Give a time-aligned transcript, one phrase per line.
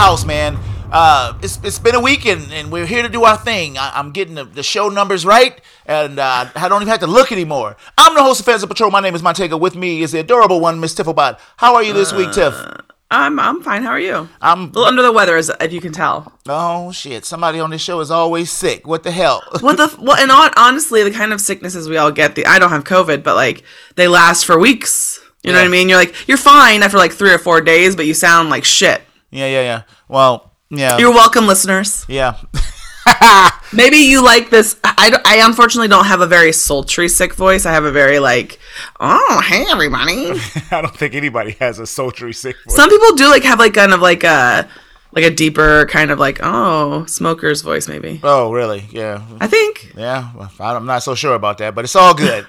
[0.00, 0.58] house, man.
[0.90, 3.76] Uh, it's, it's been a week and, and we're here to do our thing.
[3.76, 7.06] I, am getting the, the, show numbers right, and uh, I don't even have to
[7.06, 7.76] look anymore.
[7.98, 8.90] I'm the host of Fans of Patrol.
[8.90, 9.58] My name is Montego.
[9.58, 11.38] With me is the adorable one, Miss Tifflebot.
[11.58, 12.54] How are you this week, Tiff?
[12.54, 12.78] Uh,
[13.10, 13.82] I'm I'm fine.
[13.82, 14.26] How are you?
[14.40, 16.32] I'm a little under the weather, as if you can tell.
[16.48, 17.26] Oh shit!
[17.26, 18.86] Somebody on this show is always sick.
[18.86, 19.42] What the hell?
[19.60, 22.36] what the well, and on, honestly, the kind of sicknesses we all get.
[22.36, 23.64] The I don't have COVID, but like
[23.96, 25.20] they last for weeks.
[25.42, 25.90] You know what I mean?
[25.90, 29.02] You're like you're fine after like three or four days, but you sound like shit.
[29.30, 29.82] Yeah, yeah, yeah.
[30.08, 30.98] Well, yeah.
[30.98, 32.04] You're welcome, listeners.
[32.08, 32.36] Yeah.
[33.72, 34.76] Maybe you like this.
[34.84, 37.66] I, I unfortunately don't have a very sultry sick voice.
[37.66, 38.58] I have a very like,
[38.98, 40.30] oh hey everybody.
[40.70, 42.76] I don't think anybody has a sultry sick voice.
[42.76, 44.68] Some people do like have like kind of like a
[45.12, 48.20] like a deeper kind of like oh smoker's voice maybe.
[48.22, 48.84] Oh really?
[48.90, 49.24] Yeah.
[49.40, 49.92] I think.
[49.96, 52.46] Yeah, I'm not so sure about that, but it's all good.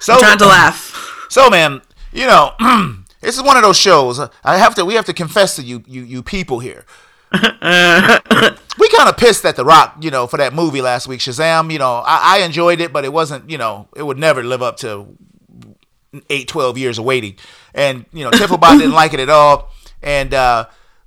[0.00, 1.26] so I'm trying to laugh.
[1.28, 2.52] So man, you know.
[3.22, 4.20] This is one of those shows.
[4.44, 4.84] I have to.
[4.84, 6.84] We have to confess to you, you, you people here.
[7.32, 11.72] we kind of pissed at The Rock, you know, for that movie last week, Shazam.
[11.72, 14.60] You know, I, I enjoyed it, but it wasn't, you know, it would never live
[14.60, 15.16] up to
[16.28, 17.36] eight, 12 years of waiting.
[17.74, 19.70] And, you know, Tifflebot didn't like it at all.
[20.02, 20.66] And, uh,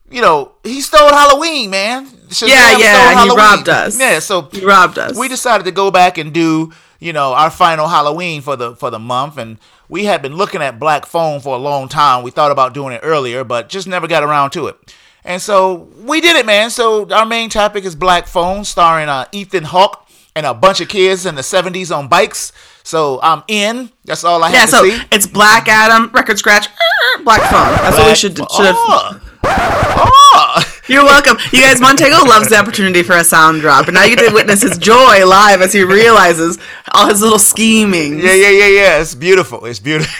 [0.09, 2.07] you know, he stole Halloween, man.
[2.07, 3.99] Shazam yeah, yeah, he robbed us.
[3.99, 5.17] Yeah, so he robbed us.
[5.17, 8.89] We decided to go back and do, you know, our final Halloween for the for
[8.89, 12.23] the month, and we had been looking at Black Phone for a long time.
[12.23, 14.95] We thought about doing it earlier, but just never got around to it.
[15.23, 16.69] And so we did it, man.
[16.69, 20.89] So our main topic is Black Phone, starring uh, Ethan Hawke and a bunch of
[20.89, 22.51] kids in the 70s on bikes.
[22.83, 23.91] So I'm in.
[24.03, 26.67] That's all I have yeah, to so it's Black Adam, record scratch,
[27.23, 27.71] Black Phone.
[27.81, 28.75] That's Black, what we should should have.
[28.77, 29.21] Oh.
[29.43, 30.71] oh.
[30.87, 31.37] You're welcome.
[31.51, 34.33] You guys, Montego loves the opportunity for a sound drop, and now you get to
[34.33, 36.59] witness his joy live as he realizes
[36.93, 38.19] all his little scheming.
[38.19, 39.01] Yeah, yeah, yeah, yeah.
[39.01, 39.65] It's beautiful.
[39.65, 40.13] It's beautiful.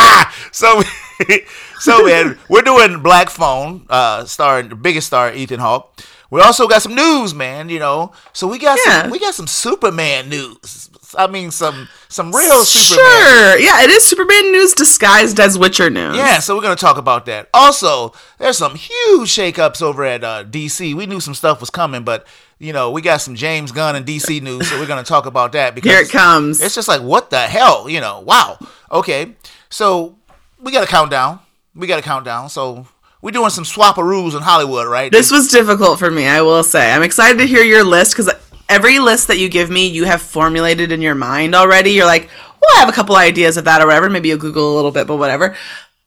[0.52, 0.80] so,
[1.80, 6.00] so man, we're doing Black Phone, uh, starring the biggest star, Ethan Hawke.
[6.30, 7.68] We also got some news, man.
[7.68, 9.02] You know, so we got yeah.
[9.02, 10.88] some we got some Superman news.
[11.16, 13.06] I mean, some some real Superman.
[13.06, 16.16] Sure, yeah, it is Superman news disguised as Witcher news.
[16.16, 17.48] Yeah, so we're gonna talk about that.
[17.54, 20.94] Also, there's some huge shakeups over at uh, DC.
[20.94, 22.26] We knew some stuff was coming, but
[22.58, 25.52] you know, we got some James Gunn and DC news, so we're gonna talk about
[25.52, 26.60] that because here it comes.
[26.60, 28.20] It's just like what the hell, you know?
[28.20, 28.58] Wow.
[28.90, 29.34] Okay,
[29.68, 30.16] so
[30.60, 31.40] we got a countdown.
[31.74, 32.48] We got a countdown.
[32.48, 32.86] So
[33.20, 35.10] we're doing some swap-a-roos in Hollywood, right?
[35.10, 36.92] This was difficult for me, I will say.
[36.92, 38.32] I'm excited to hear your list because
[38.68, 41.90] every list that you give me, you have formulated in your mind already.
[41.90, 42.28] You're like,
[42.60, 44.10] well, I have a couple ideas of that or whatever.
[44.10, 45.56] Maybe you'll Google a little bit, but whatever.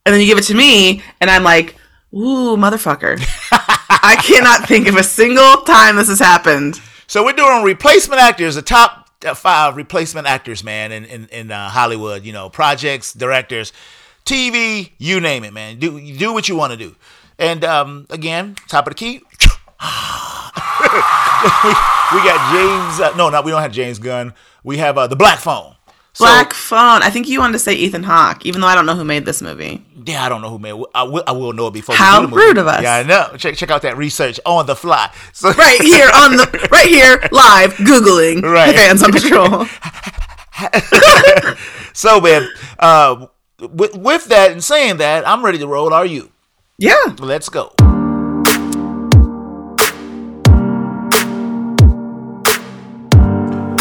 [0.06, 1.76] And then you give it to me, and I'm like,
[2.14, 3.20] ooh, motherfucker.
[3.52, 6.80] I cannot think of a single time this has happened.
[7.08, 11.70] So we're doing replacement actors, the top five replacement actors, man, in in, in uh,
[11.70, 12.24] Hollywood.
[12.24, 13.74] You know, projects, directors.
[14.26, 15.80] TV, you name it, man.
[15.80, 16.96] Do do what you want to do.
[17.38, 19.22] And um, again, top of the key.
[22.14, 23.00] we, got James.
[23.00, 24.34] Uh, no, no, we don't have James Gunn.
[24.64, 25.76] We have uh, the Black Phone.
[26.14, 27.04] So, Black Phone.
[27.04, 29.26] I think you wanted to say Ethan Hawke, even though I don't know who made
[29.26, 29.86] this movie.
[30.06, 30.82] Yeah, I don't know who made.
[30.96, 31.24] I will.
[31.28, 31.96] I will know it before.
[31.96, 32.82] How rude of us.
[32.82, 33.36] Yeah, I know.
[33.38, 35.14] Check check out that research on the fly.
[35.34, 38.76] So right here on the right here live googling right.
[38.76, 39.66] fans on patrol.
[41.94, 43.28] so man, uh,
[43.60, 45.94] with, with that and saying that, I'm ready to roll.
[45.94, 46.32] Are you?
[46.78, 47.16] Yeah.
[47.20, 47.74] Let's go.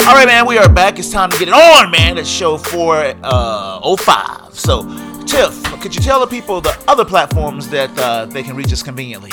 [0.08, 0.98] All right, man, we are back.
[0.98, 2.16] It's time to get it on, man.
[2.16, 3.20] It's show 405.
[3.22, 4.82] Uh, so,
[5.26, 8.82] Tiff, could you tell the people the other platforms that uh, they can reach us
[8.82, 9.30] conveniently?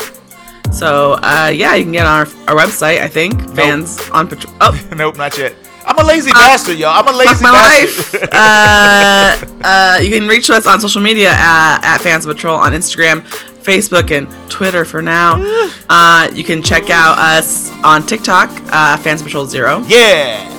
[0.74, 3.38] So, uh, yeah, you can get on our, our website, I think.
[3.38, 3.56] Nope.
[3.56, 4.54] Fans on patrol.
[4.60, 4.90] Oh.
[4.98, 5.56] nope, not yet.
[5.86, 6.90] I'm a lazy uh, bastard, y'all.
[6.90, 8.22] I'm a lazy my bastard.
[8.24, 8.34] life.
[8.34, 13.22] uh, uh, you can reach us on social media at, at Fans Patrol on Instagram,
[13.64, 15.38] Facebook, and Twitter for now.
[15.88, 19.84] Uh, you can check out us on TikTok, uh, Fans Patrol Zero.
[19.88, 20.55] Yeah.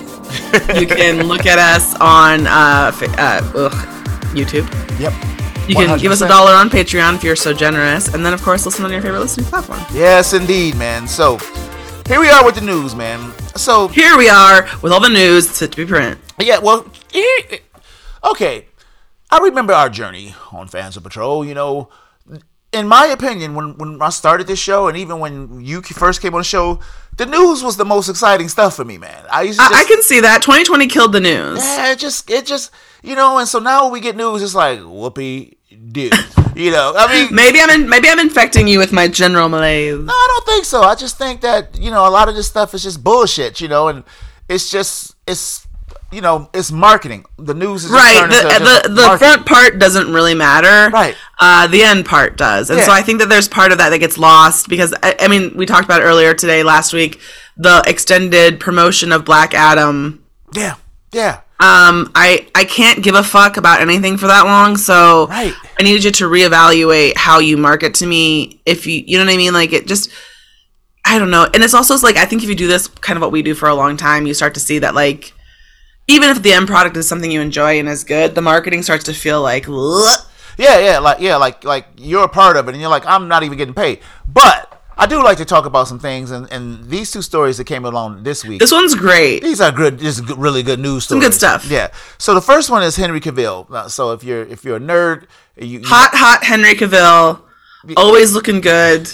[0.78, 3.72] You can look at us on uh, uh, ugh,
[4.34, 4.68] YouTube.
[4.98, 5.12] Yep.
[5.68, 6.00] You can 100%.
[6.00, 8.84] give us a dollar on Patreon if you're so generous, and then of course listen
[8.84, 9.80] on your favorite listening platform.
[9.92, 11.08] Yes, indeed, man.
[11.08, 11.38] So
[12.06, 13.32] here we are with the news, man.
[13.56, 16.20] So here we are with all the news set to be print.
[16.38, 16.86] Yeah, well,
[18.30, 18.66] okay.
[19.28, 21.44] I remember our journey on Fans of Patrol.
[21.44, 21.88] You know,
[22.76, 26.34] in my opinion, when when I started this show, and even when you first came
[26.34, 26.80] on the show,
[27.16, 29.24] the news was the most exciting stuff for me, man.
[29.30, 31.58] I just, I, I can see that 2020 killed the news.
[31.58, 32.70] Yeah, it just it just
[33.02, 35.56] you know, and so now when we get news, it's like whoopee
[35.92, 36.12] dude.
[36.56, 39.98] You know, I mean, maybe I'm in, maybe I'm infecting you with my general malaise.
[39.98, 40.80] No, I don't think so.
[40.80, 43.60] I just think that you know a lot of this stuff is just bullshit.
[43.60, 44.02] You know, and
[44.48, 45.65] it's just it's
[46.12, 47.24] you know it's marketing.
[47.38, 48.28] The news is right.
[48.28, 50.90] The the, the front part doesn't really matter.
[50.90, 51.16] Right.
[51.38, 53.98] Uh, the end part does, and so I think that there's part of that that
[53.98, 57.20] gets lost because I, I mean we talked about earlier today, last week,
[57.56, 60.24] the extended promotion of Black Adam.
[60.54, 60.76] Yeah,
[61.12, 61.40] yeah.
[61.58, 65.54] Um, I I can't give a fuck about anything for that long, so Right.
[65.78, 68.60] I needed you to reevaluate how you market to me.
[68.66, 70.10] If you you know what I mean, like it just.
[71.08, 71.48] I don't know.
[71.54, 73.54] And it's also like I think if you do this kind of what we do
[73.54, 75.32] for a long time, you start to see that like
[76.08, 79.04] even if the end product is something you enjoy and is good, the marketing starts
[79.04, 80.18] to feel like "Ugh."
[80.58, 83.28] Yeah, yeah, like yeah, like like you're a part of it, and you're like, I'm
[83.28, 84.00] not even getting paid.
[84.26, 87.64] But I do like to talk about some things, and, and these two stories that
[87.64, 88.60] came along this week.
[88.60, 89.42] this one's great.
[89.42, 91.22] these are good, just really good news stories.
[91.24, 91.66] good stuff.
[91.70, 91.88] Yeah.
[92.16, 93.70] So the first one is Henry Cavill.
[93.70, 95.26] Uh, So if you're if you're a nerd,
[95.56, 97.42] you, you Hot, hot Henry Cavill,
[97.98, 99.10] always looking good.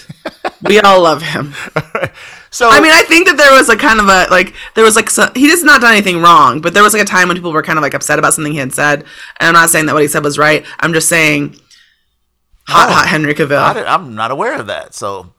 [0.63, 1.55] We all love him.
[2.53, 4.95] so I mean, I think that there was a kind of a like there was
[4.95, 7.37] like so, he just not done anything wrong, but there was like a time when
[7.37, 9.05] people were kind of like upset about something he had said,
[9.41, 10.63] and I'm not saying that what he said was right.
[10.79, 11.57] I'm just saying,
[12.69, 13.57] hot, hot Henry Cavill.
[13.57, 14.95] I did, I'm not aware of that.
[14.95, 15.33] So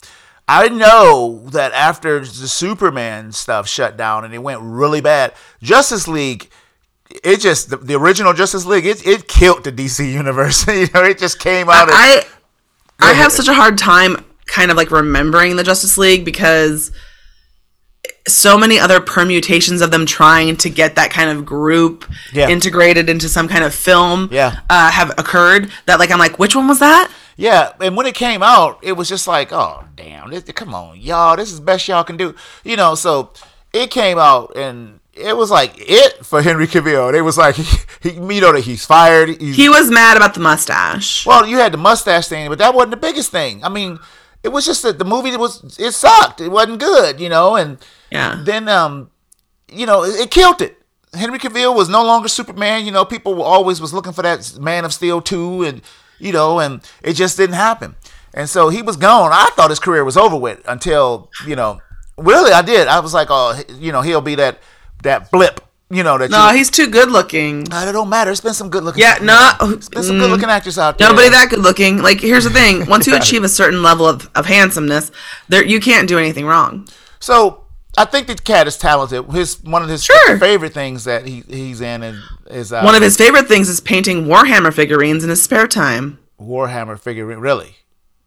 [0.48, 6.08] I know that after the Superman stuff shut down and it went really bad, Justice
[6.08, 6.50] League.
[7.22, 8.86] It just the, the original Justice League.
[8.86, 10.66] It it killed the DC universe.
[10.66, 11.88] you know, it just came out.
[11.88, 12.26] of, I
[12.98, 16.90] I have such a hard time kind of like remembering the Justice League because
[18.26, 22.48] so many other permutations of them trying to get that kind of group Yeah.
[22.48, 24.60] integrated into some kind of film Yeah.
[24.70, 27.10] uh, have occurred that like I'm like which one was that?
[27.36, 31.00] Yeah, and when it came out, it was just like, oh damn, this, come on,
[31.00, 32.94] y'all, this is best y'all can do, you know.
[32.94, 33.32] So
[33.72, 37.12] it came out, and it was like it for Henry Cavill.
[37.12, 37.64] It was like, he,
[38.08, 39.40] he you know that he's fired.
[39.40, 41.26] He's, He was mad about the mustache.
[41.26, 43.64] well, you had the mustache thing, but that wasn't the biggest thing.
[43.64, 43.98] I mean,
[44.44, 46.40] it was just that the movie was it sucked.
[46.40, 47.78] It wasn't good, you know, and
[48.10, 48.40] Yeah.
[48.44, 49.10] then um,
[49.68, 50.78] you know, it, it killed it.
[51.14, 52.84] Henry Cavill was no longer Superman.
[52.86, 55.80] You know, people were always was looking for that Man of Steel two, and
[56.18, 57.96] you know, and it just didn't happen.
[58.34, 59.30] And so he was gone.
[59.32, 61.80] I thought his career was over with until you know,
[62.18, 62.88] really, I did.
[62.88, 64.58] I was like, oh, you know, he'll be that
[65.04, 65.60] that blip.
[65.94, 66.30] You know that.
[66.30, 67.72] No, he's too good looking.
[67.72, 68.30] Uh, it don't matter.
[68.30, 69.02] It's been some good looking.
[69.02, 69.52] Yeah, no,
[69.92, 71.08] There's some good looking actors out there.
[71.08, 72.02] Nobody that good looking.
[72.02, 75.10] Like, here's the thing: once you achieve a certain level of, of handsomeness,
[75.48, 76.88] there you can't do anything wrong.
[77.20, 77.64] So
[77.96, 79.24] I think the cat is talented.
[79.32, 80.38] His one of his Sure.
[80.38, 82.18] favorite things that he he's in and
[82.48, 86.18] is uh, One of his favorite things is painting Warhammer figurines in his spare time.
[86.40, 87.38] Warhammer figurine.
[87.38, 87.76] Really?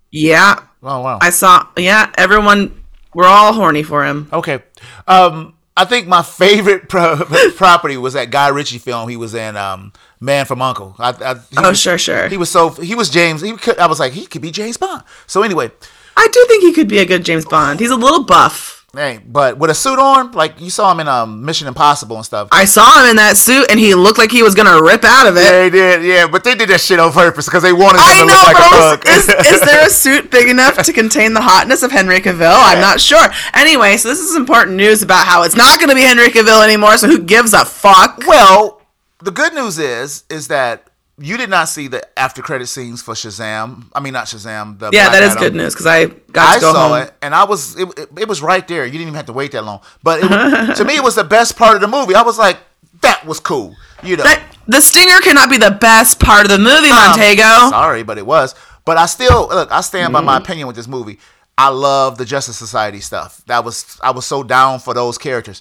[0.09, 1.19] Yeah, Oh wow.
[1.21, 1.67] I saw.
[1.75, 2.83] Yeah, everyone,
[3.13, 4.29] we're all horny for him.
[4.31, 4.63] Okay.
[5.05, 7.23] Um, I think my favorite pro-
[7.55, 10.95] property was that Guy Ritchie film he was in, um, Man from Uncle.
[10.97, 12.27] I, I, Oh, was- sure, sure.
[12.27, 13.41] He was so he was James.
[13.41, 15.03] He could, I was like he could be James Bond.
[15.27, 15.71] So anyway,
[16.17, 17.79] I do think he could be a good James Bond.
[17.79, 18.76] He's a little buff.
[18.97, 22.25] Hey, but with a suit on, like you saw him in um, Mission Impossible and
[22.25, 22.49] stuff.
[22.51, 25.27] I saw him in that suit, and he looked like he was gonna rip out
[25.27, 25.49] of it.
[25.49, 28.19] They did, yeah, but they did that shit on purpose because they wanted him I
[28.19, 31.33] to know, look like a but is, is there a suit big enough to contain
[31.33, 32.57] the hotness of Henry Cavill?
[32.57, 33.27] I'm not sure.
[33.53, 36.63] Anyway, so this is important news about how it's not going to be Henry Cavill
[36.63, 36.97] anymore.
[36.97, 38.23] So who gives a fuck?
[38.25, 38.81] Well,
[39.19, 40.86] the good news is is that
[41.19, 43.85] you did not see the after credit scenes for Shazam.
[43.93, 44.77] I mean, not Shazam.
[44.79, 45.43] The Yeah, Black that is Adam.
[45.43, 46.97] good news because I got I to go saw home.
[47.07, 48.85] it, and I was it, it, it was right there.
[48.85, 49.81] You didn't even have to wait that long.
[50.03, 52.13] But it, to me, it was the best part of the movie.
[52.15, 52.57] I was like,
[53.01, 53.75] that was cool.
[54.03, 57.69] You know, That, the stinger cannot be the best part of the movie, Montego.
[57.69, 58.53] sorry, but it was.
[58.85, 59.71] But I still look.
[59.71, 60.25] I stand by Mm-hmm.
[60.27, 61.19] my opinion with this movie.
[61.57, 63.41] I love the Justice Society stuff.
[63.47, 65.59] That was I was so down for those characters.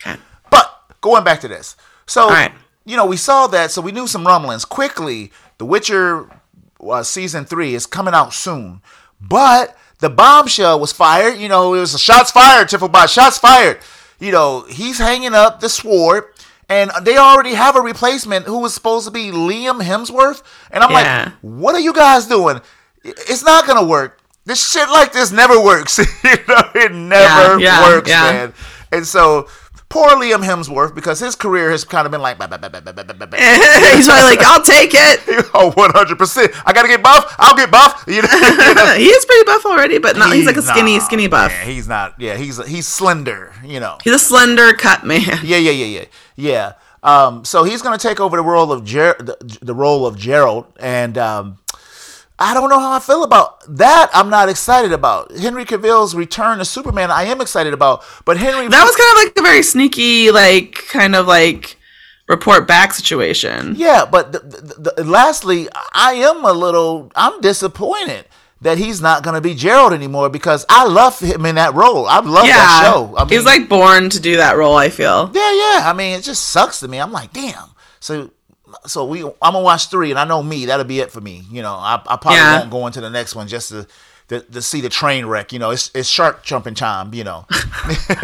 [0.51, 0.71] But
[1.01, 2.53] going back to this, so right.
[2.85, 5.33] you know we saw that, so we knew some rumblings quickly.
[5.59, 6.29] The Witcher
[6.81, 8.83] uh, season three is coming out soon,
[9.21, 11.39] but the bombshell was fired.
[11.39, 12.71] You know, it was a shots fired.
[12.93, 13.79] By shots fired.
[14.19, 16.25] You know, he's hanging up the sword.
[16.69, 20.43] And they already have a replacement who was supposed to be Liam Hemsworth.
[20.73, 21.25] And I'm Yeah.
[21.27, 22.61] like, what are you guys doing?
[23.05, 24.19] It's not gonna work.
[24.47, 25.99] This shit like this never works.
[25.99, 26.05] you
[26.49, 28.53] know, it never Yeah, yeah, works, man.
[28.91, 29.47] And so
[29.89, 32.39] Poor Liam Hemsworth because his career has kind of been like.
[32.39, 35.47] Bah, bah, bah, He's probably like, I'll take it.
[35.59, 36.53] Oh, 100 percent.
[36.67, 37.35] I gotta get buff.
[37.39, 38.05] I'll get buff.
[38.17, 38.29] You know,
[38.97, 41.51] he is pretty buff already, but not, he's, he's like a skinny, nah, skinny buff.
[41.51, 42.15] Yeah, he's not.
[42.19, 43.53] Yeah, he's he's slender.
[43.65, 45.21] You know, he's a slender cut man.
[45.43, 46.05] Yeah, yeah, yeah, yeah,
[46.37, 46.73] yeah.
[47.03, 50.67] Um, so he's gonna take over the role of Ger- the, the role of Gerald,
[50.79, 51.59] and um,
[52.39, 54.11] I don't know how I feel about that.
[54.13, 57.11] I'm not excited about Henry Cavill's return to Superman.
[57.11, 60.75] I am excited about, but Henry That was kind of like a very sneaky, like
[60.89, 61.77] kind of like
[62.29, 63.75] report back situation.
[63.77, 67.11] Yeah, but the, the, the, lastly, I am a little.
[67.17, 68.27] I'm disappointed
[68.61, 72.07] that he's not going to be Gerald anymore because I love him in that role.
[72.07, 73.15] I love that show.
[73.17, 74.77] I mean, he's like born to do that role.
[74.77, 75.31] I feel.
[75.33, 75.89] yeah, yeah.
[75.89, 76.99] I mean, it just sucks to me.
[76.99, 77.71] I'm like, damn.
[78.01, 78.31] So
[78.87, 81.43] so we I'm gonna watch three, and I know me that'll be it for me.
[81.51, 82.59] You know, I, I probably Yeah.
[82.59, 83.87] won't go into the next one just to.
[84.29, 87.47] To, to see the train wreck, you know, it's it's shark jumping time, you know.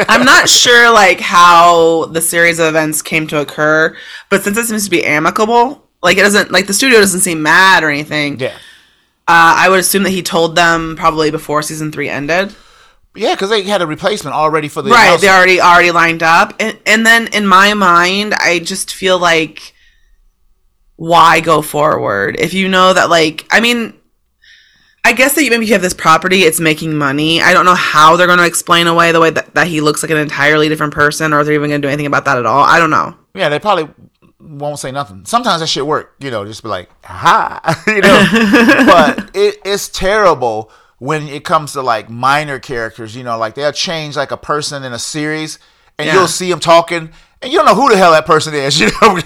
[0.09, 3.97] I'm not sure like how the series of events came to occur,
[4.29, 7.41] but since it seems to be amicable, like it doesn't like the studio doesn't seem
[7.41, 8.41] mad or anything.
[8.41, 8.55] yeah,
[9.29, 12.53] Uh, I would assume that he told them probably before season three ended.
[13.15, 16.53] yeah, because they had a replacement already for the right they already already lined up
[16.59, 19.72] and, and then in my mind i just feel like
[21.03, 23.93] why go forward if you know that like i mean
[25.05, 27.75] i guess that you, maybe you have this property it's making money i don't know
[27.75, 30.69] how they're going to explain away the way that, that he looks like an entirely
[30.69, 32.91] different person or they're even going to do anything about that at all i don't
[32.91, 33.89] know Yeah, they probably
[34.39, 35.25] won't say nothing.
[35.25, 38.85] Sometimes that shit work, you know, just be like, ha, you know.
[38.87, 43.73] but it, it's terrible when it comes to like minor characters, you know, like they'll
[43.73, 45.59] change like a person in a series
[46.03, 46.15] and Yeah.
[46.15, 48.87] you'll see them talking and you don't know who the hell that person is, you
[49.01, 49.19] know.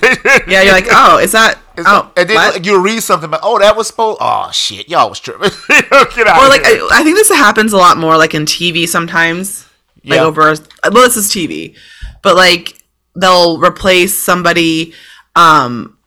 [0.48, 3.40] yeah you're like oh is that It's oh and then like, you'll read something, but
[3.42, 4.16] oh, that was supposed.
[4.22, 5.50] Oh shit, y'all was tripping.
[5.68, 5.82] You
[6.14, 6.62] Get out or like.
[6.64, 9.66] I, I think this happens a lot more like in TV sometimes.
[10.02, 10.24] Like Yeah.
[10.24, 10.54] over
[10.84, 11.76] well this is TV.
[12.22, 12.82] But like
[13.14, 14.94] they'll replace somebody
[15.34, 15.98] um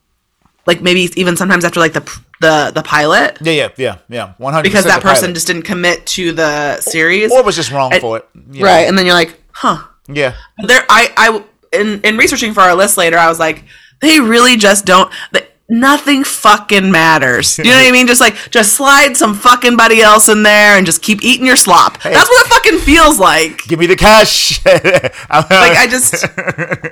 [0.65, 2.01] like maybe even sometimes after like the
[2.41, 4.63] the the pilot yeah, yeah, yeah, yeah, one hundred.
[4.63, 7.31] because that person just didn't commit to the series.
[7.31, 8.65] or was just wrong for it, you know.
[8.65, 8.87] Right.
[8.87, 10.35] And then you're like, "Huh." Yeah,
[10.65, 11.43] There I I
[11.77, 13.63] in in researching for our list later, I was like,
[14.01, 17.59] they really just don't they, Nothing fucking matters.
[17.59, 18.07] You know what I mean?
[18.07, 21.55] Just like, just slide some fucking buddy else in there and just keep eating your
[21.55, 22.01] slop.
[22.01, 23.59] That's what it fucking feels like.
[23.67, 24.65] give me the cash.
[24.65, 26.25] Like, I just,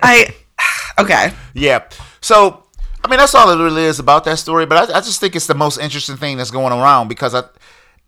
[0.03, 0.36] I,
[1.00, 1.33] okay.
[1.55, 1.89] Yeah.
[2.21, 2.65] So,
[3.03, 4.67] I mean, that's all it really is about that story.
[4.67, 7.45] But I, I just think it's the most interesting thing that's going around because I,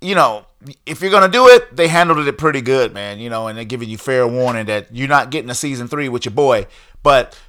[0.01, 0.45] you know,
[0.85, 3.19] if you're gonna do it, they handled it pretty good, man.
[3.19, 6.09] You know, and they're giving you fair warning that you're not getting a season three
[6.09, 6.67] with your boy.
[7.03, 7.39] But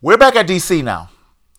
[0.00, 1.10] we're back at DC now.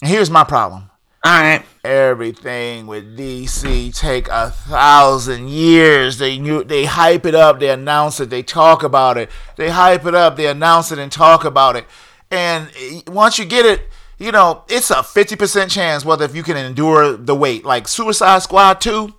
[0.01, 0.89] And here's my problem.
[1.23, 1.65] All right.
[1.83, 6.17] Everything with DC take a thousand years.
[6.17, 9.29] They knew they hype it up, they announce it, they talk about it.
[9.55, 11.85] They hype it up, they announce it and talk about it.
[12.29, 12.69] And
[13.07, 17.15] once you get it, you know, it's a 50% chance whether if you can endure
[17.17, 17.65] the wait.
[17.65, 19.13] Like Suicide Squad 2,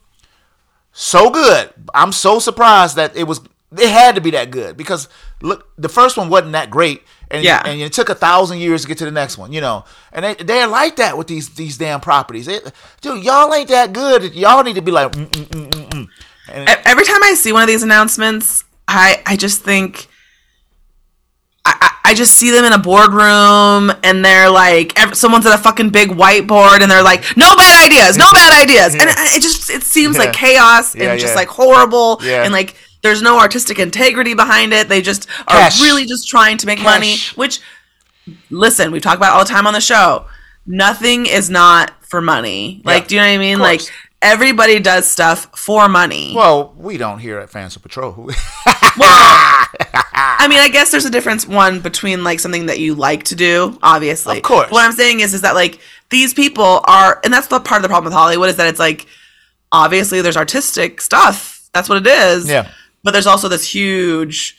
[0.99, 1.71] so good.
[1.95, 3.41] I'm so surprised that it was
[3.77, 5.09] it had to be that good because
[5.43, 7.63] look, the first one wasn't that great, and Yeah.
[7.65, 9.85] and it took a thousand years to get to the next one, you know.
[10.13, 12.49] And they they're like that with these these damn properties.
[12.49, 14.35] It, dude, y'all ain't that good.
[14.35, 16.09] Y'all need to be like, mm, mm, mm.
[16.51, 20.09] And Every time I see one of these announcements, I, I just think,
[21.81, 25.63] I, I just see them in a boardroom and they're like, ev- someone's at a
[25.63, 28.95] fucking big whiteboard and they're like, no bad ideas, no bad ideas.
[28.95, 30.23] And it, it just, it seems Yeah.
[30.25, 31.37] like chaos Yeah, and just yeah.
[31.41, 32.45] like horrible Yeah.
[32.45, 34.89] and like, there's no artistic integrity behind it.
[34.89, 37.61] They just are really just trying to make money, which,
[38.51, 40.27] listen, we talk about all the time on the show.
[40.67, 42.83] Nothing is not for money.
[42.85, 43.59] Like, Yeah, do you know what I mean?
[43.59, 43.81] Like.
[44.23, 46.33] Everybody does stuff for money.
[46.35, 48.31] well, we don't hear at Fans of Patrol.
[48.99, 49.15] Well,
[50.15, 53.37] I mean, I guess there's a difference one between like something that you like to
[53.37, 54.39] do, obviously.
[54.39, 54.71] Of course.
[54.73, 55.79] What I'm saying is, is that like
[56.11, 58.81] these people are, and that's the part of the problem with Hollywood is that it's
[58.81, 59.07] like
[59.71, 61.69] obviously there's artistic stuff.
[61.73, 62.49] That's what it is.
[62.49, 62.69] Yeah.
[63.05, 64.59] But there's also this huge,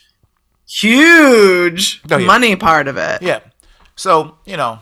[0.66, 2.26] huge Oh, yeah.
[2.26, 3.20] money part of it.
[3.22, 3.40] yeah.
[3.96, 4.78] So you know,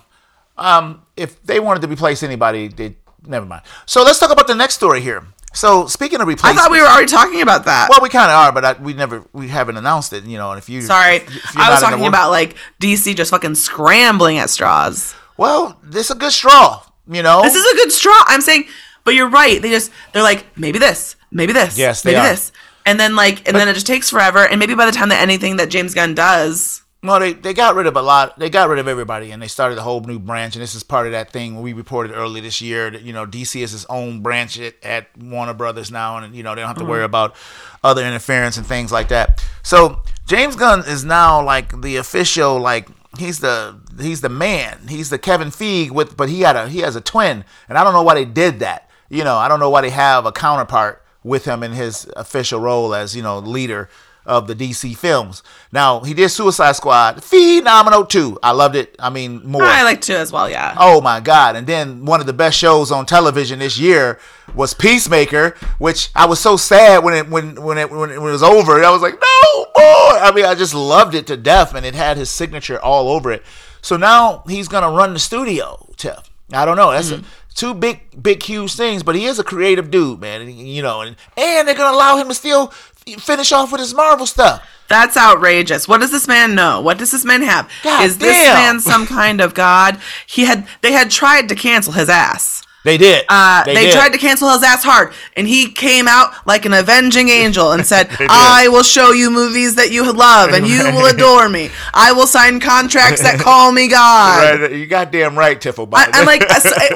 [0.56, 2.96] um, if they wanted to replace anybody, they
[3.26, 3.62] never mind.
[3.86, 5.24] So let's talk about the next story here.
[5.54, 6.58] So speaking of replacement.
[6.58, 7.88] I thought we were already talking about that.
[7.90, 10.24] Well, we kind of are, but I, we never, we haven't announced it.
[10.24, 12.08] You know, and if you, Sorry, if you're I was not in the talking work-
[12.10, 15.14] about like DC just fucking scrambling at straws.
[15.36, 16.82] Well, this is a good straw.
[17.10, 18.22] You know, This is a good straw.
[18.26, 18.64] I'm saying,
[19.04, 19.62] but you're right.
[19.62, 22.28] They just they're like maybe this, maybe this, Yes, they maybe are.
[22.28, 22.52] this,
[22.84, 24.46] and then like and then it just takes forever.
[24.46, 27.76] And maybe by the time that anything that James Gunn does, well, they they got
[27.76, 28.38] rid of a lot.
[28.40, 30.56] They got rid of everybody, and they started a whole new branch.
[30.56, 32.90] And this is part of that thing we reported early this year.
[32.90, 36.42] That you know, DC is its own branch at, at Warner Brothers now, and you
[36.42, 37.04] know they don't have to worry mm-hmm.
[37.06, 37.36] about
[37.84, 39.44] other interference and things like that.
[39.62, 42.88] So James Gunn is now like the official like.
[43.16, 44.86] He's the he's the man.
[44.88, 47.84] He's the Kevin Feige with, but he had a he has a twin, and I
[47.84, 48.90] don't know why they did that.
[49.08, 52.60] You know, I don't know why they have a counterpart with him in his official
[52.60, 53.88] role as you know leader
[54.28, 55.42] of the DC films.
[55.72, 58.38] Now he did Suicide Squad, phenomenal too.
[58.42, 58.94] I loved it.
[58.98, 59.64] I mean, more.
[59.64, 60.48] I like to as well.
[60.48, 61.56] Yeah, Oh my God.
[61.56, 64.20] And then one of the best shows on television this year
[64.54, 68.42] was Peacemaker, which I was so sad when it when when it when it was
[68.42, 68.84] over.
[68.84, 70.20] I was like, no more.
[70.20, 73.32] I mean, I just loved it to death and it had his signature all over
[73.32, 73.42] it.
[73.80, 76.30] So now he's gonna run the studio, Tiff.
[76.52, 76.90] I don't know.
[76.90, 77.24] That's a, hmm.
[77.54, 80.40] two big, big, huge things, but he is a creative dude, man.
[80.40, 82.72] And, you know, and, and they're gonna allow him to still
[83.16, 84.66] finish off with his Marvel stuff.
[84.88, 85.86] That's outrageous.
[85.86, 86.80] What does this man know?
[86.80, 87.70] What does this man have?
[87.84, 90.00] God Is this man some kind of god?
[90.26, 92.64] He had they had tried to cancel his ass.
[92.84, 93.24] They did.
[93.28, 93.92] Uh, they did.
[93.92, 97.84] tried to cancel his ass hard, and he came out like an avenging angel and
[97.84, 101.70] said, "I will show you movies that you love, and you will adore me.
[101.92, 105.88] I will sign contracts that call me God." Right, you goddamn right, Tiffle.
[105.92, 106.48] I, I'm like,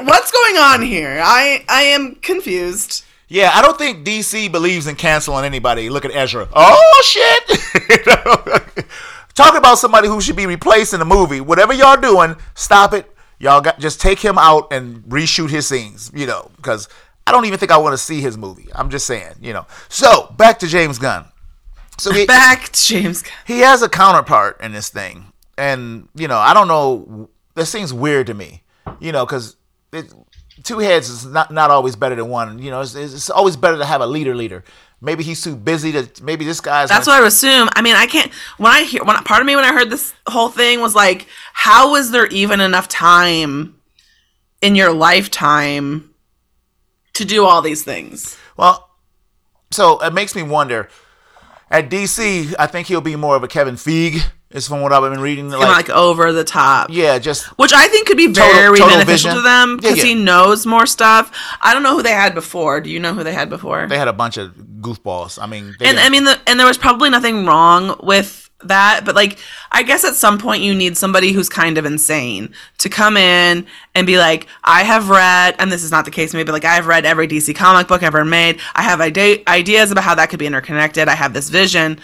[0.07, 1.21] what's going on here?
[1.23, 3.03] I I am confused.
[3.27, 5.89] Yeah, I don't think DC believes in canceling anybody.
[5.89, 6.47] Look at Ezra.
[6.53, 7.89] Oh shit!
[7.89, 8.83] You know?
[9.33, 11.41] Talk about somebody who should be replaced in the movie.
[11.41, 13.09] Whatever y'all doing, stop it.
[13.39, 16.11] Y'all got just take him out and reshoot his scenes.
[16.13, 16.87] You know, because
[17.25, 18.67] I don't even think I want to see his movie.
[18.75, 19.35] I'm just saying.
[19.41, 19.65] You know.
[19.89, 21.25] So back to James Gunn.
[21.97, 23.21] So he, Back to James.
[23.21, 23.31] Gunn.
[23.45, 27.29] he has a counterpart in this thing, and you know, I don't know.
[27.55, 28.63] This seems weird to me.
[28.99, 29.55] You know, because
[30.61, 32.59] two heads is not not always better than one.
[32.59, 34.35] You know, it's, it's it's always better to have a leader.
[34.35, 34.63] Leader.
[35.01, 36.23] Maybe he's too busy to.
[36.23, 36.89] Maybe this guy's.
[36.89, 37.69] That's what I would assume.
[37.73, 38.31] I mean, I can't.
[38.57, 41.27] When I hear, when part of me when I heard this whole thing was like,
[41.53, 43.75] how is there even enough time
[44.61, 46.13] in your lifetime
[47.13, 48.37] to do all these things?
[48.55, 48.89] Well,
[49.71, 50.89] so it makes me wonder.
[51.69, 54.23] At DC, I think he'll be more of a Kevin Feige.
[54.53, 55.49] Is from what I've been reading.
[55.49, 56.87] Kinda like, over the top.
[56.91, 59.35] yeah, just Which I think could be Total- very total beneficial vision.
[59.35, 60.03] to them because yeah.
[60.03, 61.31] he knows more stuff.
[61.61, 62.79] I don't know who they had before.
[62.79, 63.87] Do you know who they had before?
[63.87, 65.39] they had a bunch of goofballs.
[65.41, 69.01] I mean, they and I mean, the, and there was probably nothing wrong with that,
[69.05, 69.39] but like,
[69.71, 73.65] I guess at some point you need somebody who's kind of insane to come in
[73.95, 76.75] and be like, I have read, and this is not the case maybe, like, I
[76.75, 78.59] have read every DC comic book ever made.
[78.75, 81.07] I have ide- ideas about how that could be interconnected.
[81.09, 81.99] I have this vision.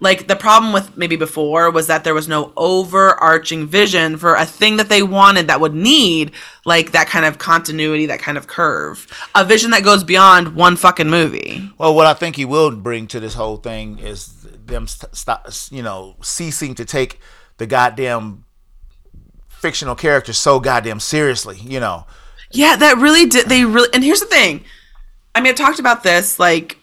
[0.00, 4.44] Like the problem with maybe before was that there was no overarching vision for a
[4.44, 6.32] thing that they wanted that would need
[6.64, 10.76] like that kind of continuity, that kind of curve, a vision that goes beyond one
[10.76, 11.70] fucking movie.
[11.78, 15.82] Well, what I think he will bring to this whole thing is them stop, you
[15.82, 17.20] know, ceasing to take
[17.58, 18.44] the goddamn
[19.48, 21.58] fictional characters so goddamn seriously.
[21.58, 22.06] You know,
[22.50, 23.48] Yeah, that really did.
[23.48, 24.64] They really, and here's the thing.
[25.34, 26.38] I mean, I talked about this.
[26.38, 26.78] Like,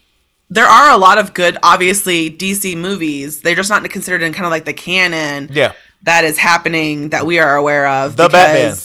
[0.51, 3.41] there are a lot of good, obviously, DC movies.
[3.41, 5.49] They're just not considered in kind of like the canon.
[5.51, 5.71] Yeah.
[6.03, 8.15] that is happening that we are aware of.
[8.17, 8.75] The Batman.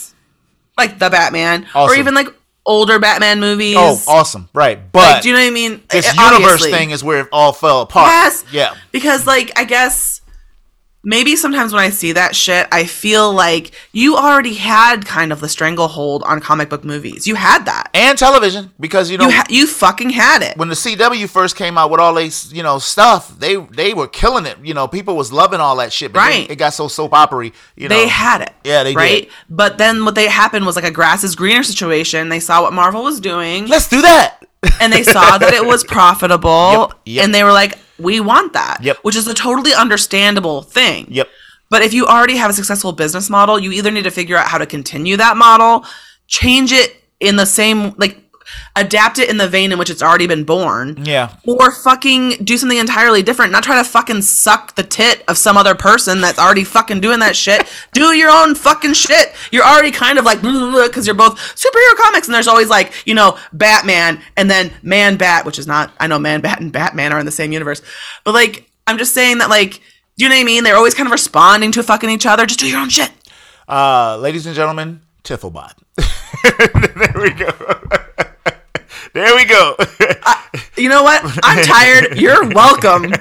[0.79, 2.29] like the Batman, or even like
[2.67, 3.77] older Batman movies.
[3.79, 4.79] oh, awesome, right?
[4.93, 5.83] But Like, do you know what I mean?
[5.89, 6.73] this Uh, universe obviously.
[6.73, 8.09] thing is where it all fell apart.
[8.09, 8.45] Yes.
[8.53, 8.75] Yeah.
[8.93, 10.21] Because like I guess
[11.07, 15.41] maybe sometimes when I see that shit, I feel like you already had kind of
[15.41, 17.27] the stranglehold on comic book movies.
[17.27, 17.89] You had that.
[17.95, 20.57] And television, because you know You ha- you fucking had it.
[20.59, 24.09] when the CW first came out with all these, you know, stuff, they they were
[24.09, 24.59] killing it.
[24.63, 26.15] You know, people was loving all that shit.
[26.15, 26.51] Right.
[26.51, 27.53] It got so soap opery.
[27.77, 28.53] You know, they had it.
[28.65, 29.23] Yeah, they right?
[29.23, 29.33] did.
[29.49, 32.29] But then what they happened was like a grass is greener situation.
[32.29, 34.39] They saw what Marvel was doing Let's do that.
[34.81, 35.85] and they saw that it was
[36.21, 37.25] profitable Yep, yep.
[37.25, 38.79] and they were like, we want that.
[38.83, 38.99] Yep.
[38.99, 41.07] Which is a totally understandable thing.
[41.09, 41.29] Yep.
[41.69, 44.47] But if you already have a successful business model, you either need to figure out
[44.47, 45.85] how to continue that model,
[46.29, 48.26] change it in the same like
[48.75, 51.05] adapt it in the vein in which it's already been born.
[51.05, 51.35] Yeah.
[51.47, 53.53] Or fucking do something entirely different.
[53.53, 57.21] Not try to fucking suck the tit of some other person that's already fucking doing
[57.21, 57.67] that shit.
[57.93, 59.35] do your own fucking shit.
[59.51, 63.15] You're already kind of like because you're both superhero comics, and there's always like you
[63.15, 65.93] know Batman and then Man Bat, which is not.
[65.99, 67.83] I know Man Bat and Batman are in the same universe,
[68.25, 69.81] but like I'm just saying that like.
[70.19, 70.65] Do you know what I mean?
[70.65, 72.47] They're always kind of responding to fucking each other.
[72.47, 73.13] Just do your own shit.
[73.69, 75.75] Uh, ladies and gentlemen, Tifflebot.
[76.95, 77.53] there we go.
[79.17, 79.77] There we go.
[80.77, 81.23] You know what?
[81.43, 82.19] I'm tired.
[82.19, 83.13] You're welcome.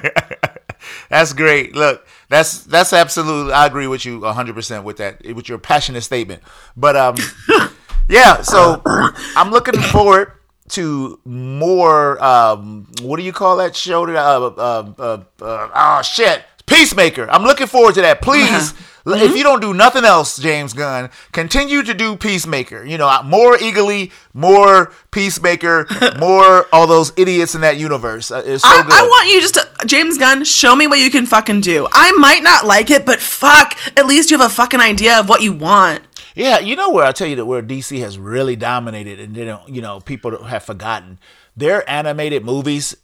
[1.08, 1.74] that's great.
[1.74, 3.52] Look, that's that's absolutely.
[3.52, 5.24] I agree with you 100 percent with that.
[5.34, 6.42] With your passionate statement.
[6.76, 7.16] But um,
[8.08, 8.42] yeah.
[8.42, 10.32] So I'm looking forward
[10.70, 12.22] to more.
[12.22, 14.04] Um, what do you call that show?
[14.04, 17.30] That uh, uh, uh, uh, oh shit, Peacemaker.
[17.30, 18.22] I'm looking forward to that.
[18.22, 18.74] Please.
[19.08, 22.84] If you don't do nothing else, James Gunn, continue to do Peacemaker.
[22.84, 25.86] You know, more eagerly, more Peacemaker,
[26.18, 28.32] more all those idiots in that universe.
[28.32, 28.92] Uh, It's so I, good.
[28.92, 31.86] I want you just to, James Gunn, show me what you can fucking do.
[31.92, 35.28] I might not like it, but fuck, at least you have a fucking idea of
[35.28, 36.02] what you want.
[36.34, 39.44] Yeah, you know where I tell you that where DC has really dominated, and they
[39.44, 41.20] don't, you know, people have forgotten
[41.56, 42.96] their animated movies.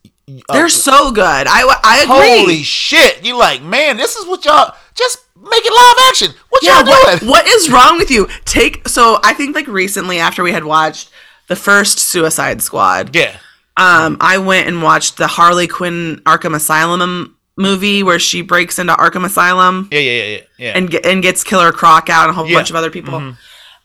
[0.49, 1.23] Uh, They're so good.
[1.49, 2.41] I, I agree.
[2.41, 3.25] holy shit!
[3.25, 6.29] You like, man, this is what y'all just make it live action.
[6.51, 7.31] What yeah, y'all what, doing?
[7.31, 8.29] what is wrong with you?
[8.45, 11.11] Take so I think like recently after we had watched
[11.49, 13.37] the first Suicide Squad, Yeah,
[13.77, 18.95] um, I went and watched the Harley Quinn Arkham Asylum movie where she breaks into
[18.95, 19.89] Arkham Asylum.
[19.93, 20.73] yeah, yeah, yeah, yeah.
[20.77, 22.57] and get, and gets Killer Croc out and a whole Yeah.
[22.59, 23.15] bunch of other people.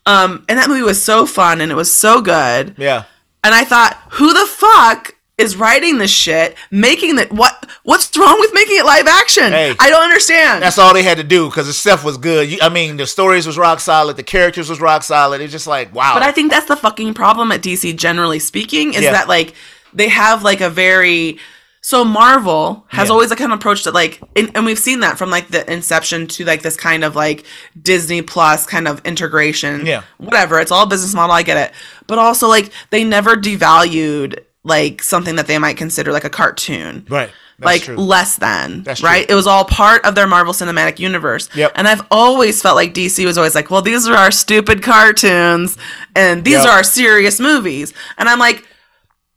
[0.06, 2.76] Um, and that movie was so fun and it was so good.
[2.78, 3.04] yeah,
[3.44, 8.39] And I thought, who the fuck is writing this shit, making that what what's wrong
[8.39, 9.52] with making it live action?
[9.52, 9.76] Hey.
[9.80, 10.63] I don't understand.
[10.63, 12.50] That's all they had to do because the stuff was good.
[12.50, 14.17] You, I mean, the stories was rock solid.
[14.17, 15.41] The characters was rock solid.
[15.41, 16.13] It's just like wow.
[16.15, 19.12] But I think that's the fucking problem at DC, generally speaking, is Yeah.
[19.12, 19.54] that like
[19.93, 21.38] they have like a very
[21.82, 23.13] so Marvel has Yeah.
[23.13, 25.71] always like kind of approached it like, and, and we've seen that from like the
[25.71, 27.45] inception to like this kind of like
[27.82, 29.86] Disney Plus kind of integration.
[29.86, 30.02] Yeah.
[30.17, 30.60] whatever.
[30.60, 31.36] It's all business model.
[31.36, 31.76] I get it,
[32.08, 37.06] but also like they never devalued like something that they might consider like a cartoon
[37.10, 37.30] right.
[37.60, 37.96] That's like true.
[37.98, 39.34] less than That's right true.
[39.34, 41.72] it was all part of their marvel cinematic universe Yep.
[41.76, 45.78] and i've always felt like dc was always like well these are our stupid cartoons
[46.16, 46.66] and these Yep.
[46.68, 48.64] are our serious movies and i'm like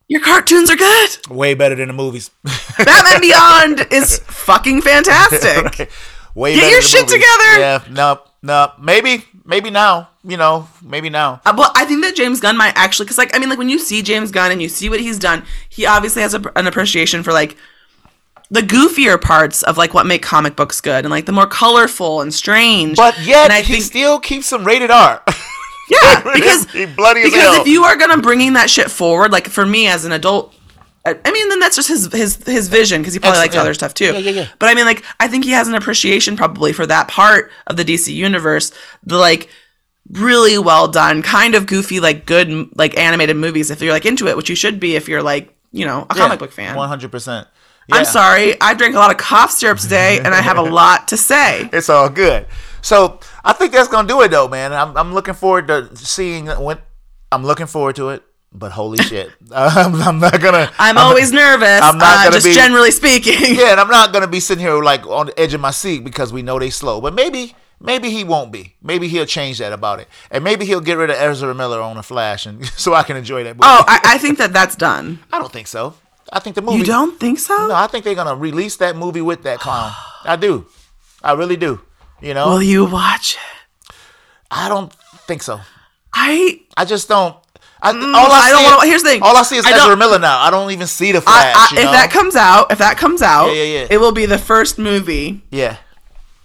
[0.09, 2.31] your cartoons are good way better than the movies.
[2.79, 5.90] batman beyond is fucking fantastic
[6.35, 7.14] Way Get your shit movies.
[7.14, 7.59] together.
[7.59, 7.85] Yeah.
[7.90, 8.21] No.
[8.40, 8.73] No.
[8.81, 9.25] Maybe.
[9.50, 10.10] Maybe now.
[10.22, 10.68] You know.
[10.80, 11.40] Maybe now.
[11.44, 13.68] Uh, well, I think that James Gunn might actually, because like I mean, like when
[13.68, 16.68] you see James Gunn and you see what he's done, he obviously has a, an
[16.68, 17.56] appreciation for like
[18.48, 22.20] the goofier parts of like what make comic books good and like the more colorful
[22.20, 22.96] and strange.
[22.96, 25.20] But yet and I he think still keeps them rated R.
[25.90, 29.66] yeah, because He bloody because if you are gonna bringing that shit forward, like for
[29.66, 30.54] me as an adult.
[31.04, 33.62] I mean, then that's just his his his vision because he probably likes yeah.
[33.62, 34.12] other stuff too.
[34.12, 34.48] Yeah, yeah, yeah.
[34.58, 37.76] But I mean, like, I think he has an appreciation probably for that part of
[37.76, 38.70] the DC universe,
[39.02, 39.48] the like
[40.10, 43.70] really well done, kind of goofy, like good like animated movies.
[43.70, 46.14] If you're like into it, which you should be if you're like you know a
[46.14, 46.76] comic book fan.
[46.76, 47.48] One hundred percent.
[47.92, 51.08] I'm sorry, I drank a lot of cough syrup today, and I have a lot
[51.08, 51.68] to say.
[51.72, 52.46] It's all good.
[52.82, 54.72] So I think that's gonna do it though, man.
[54.72, 56.78] I'm I'm looking forward to seeing when.
[57.32, 58.22] I'm looking forward to it.
[58.52, 60.70] But holy shit, I'm, I'm not gonna.
[60.78, 61.80] I'm always nervous.
[61.82, 63.54] I'm not uh, gonna just be- generally speaking.
[63.56, 66.02] Yeah, and I'm not gonna be sitting here like on the edge of my seat
[66.02, 67.00] because we know they slow.
[67.00, 68.74] But maybe, maybe he won't be.
[68.82, 71.96] Maybe he'll change that about it, and maybe he'll get rid of Ezra Miller on
[71.96, 73.62] a Flash, and so I can enjoy that movie.
[73.62, 75.20] Oh, I, I think that that's done.
[75.32, 75.94] I don't think so.
[76.32, 76.78] I think the movie.
[76.78, 77.68] You don't think so?
[77.68, 79.92] No, I think they're gonna release that movie with that clown.
[80.24, 80.66] I do.
[81.22, 81.80] I really do.
[82.20, 83.94] You know, Will you watch it?
[84.50, 84.92] I don't
[85.28, 85.60] think so.
[86.12, 87.36] I I just don't.
[87.83, 89.23] I, all Mm, I I, don't is- here's the thing.
[89.23, 90.38] All I see is I Ezra Miller now.
[90.40, 91.57] I don't even see the I, Flash.
[91.57, 91.93] I, you if know?
[91.93, 93.87] that comes out, if that comes out, Yeah, yeah, yeah.
[93.90, 95.77] it will be the first movie yeah.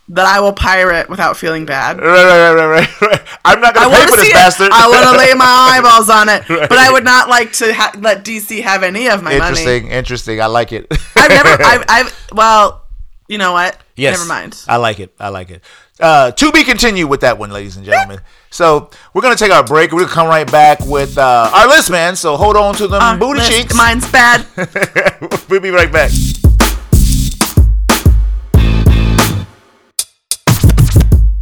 [0.09, 1.99] that I will pirate without feeling bad.
[1.99, 3.21] Right, right, right, right, right.
[3.43, 4.67] I'm not I gonna pay want for to this see bastard.
[4.67, 4.73] it.
[4.73, 5.45] I want to lay my
[5.77, 6.69] eyeballs on it, Right.
[6.69, 9.49] but I would not like to ha- let DC have any of my money.
[9.59, 10.41] interesting, interesting.
[10.41, 10.87] I like it.
[11.15, 11.49] I've never.
[11.63, 12.27] I've, I've.
[12.33, 12.83] Well,
[13.27, 13.77] you know what?
[13.95, 14.17] Yes.
[14.17, 14.63] Never mind.
[14.67, 15.13] I like it.
[15.19, 15.63] I like it.
[15.99, 18.19] Uh, to be continued with that one, ladies and gentlemen.
[18.49, 19.93] So we're gonna take our break.
[19.93, 22.17] We're gonna come right back with uh, our list, man.
[22.17, 23.73] So hold on to them Uh, booty list- cheeks.
[23.73, 24.45] Mine's bad.
[25.49, 26.11] we'll be right back.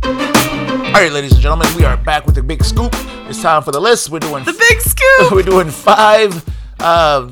[0.04, 2.94] All right, ladies and gentlemen, we are back with the big scoop.
[3.28, 4.10] It's time for the list.
[4.10, 5.32] We're doing The big scoop.
[5.32, 6.46] we're doing five
[6.80, 7.30] uh,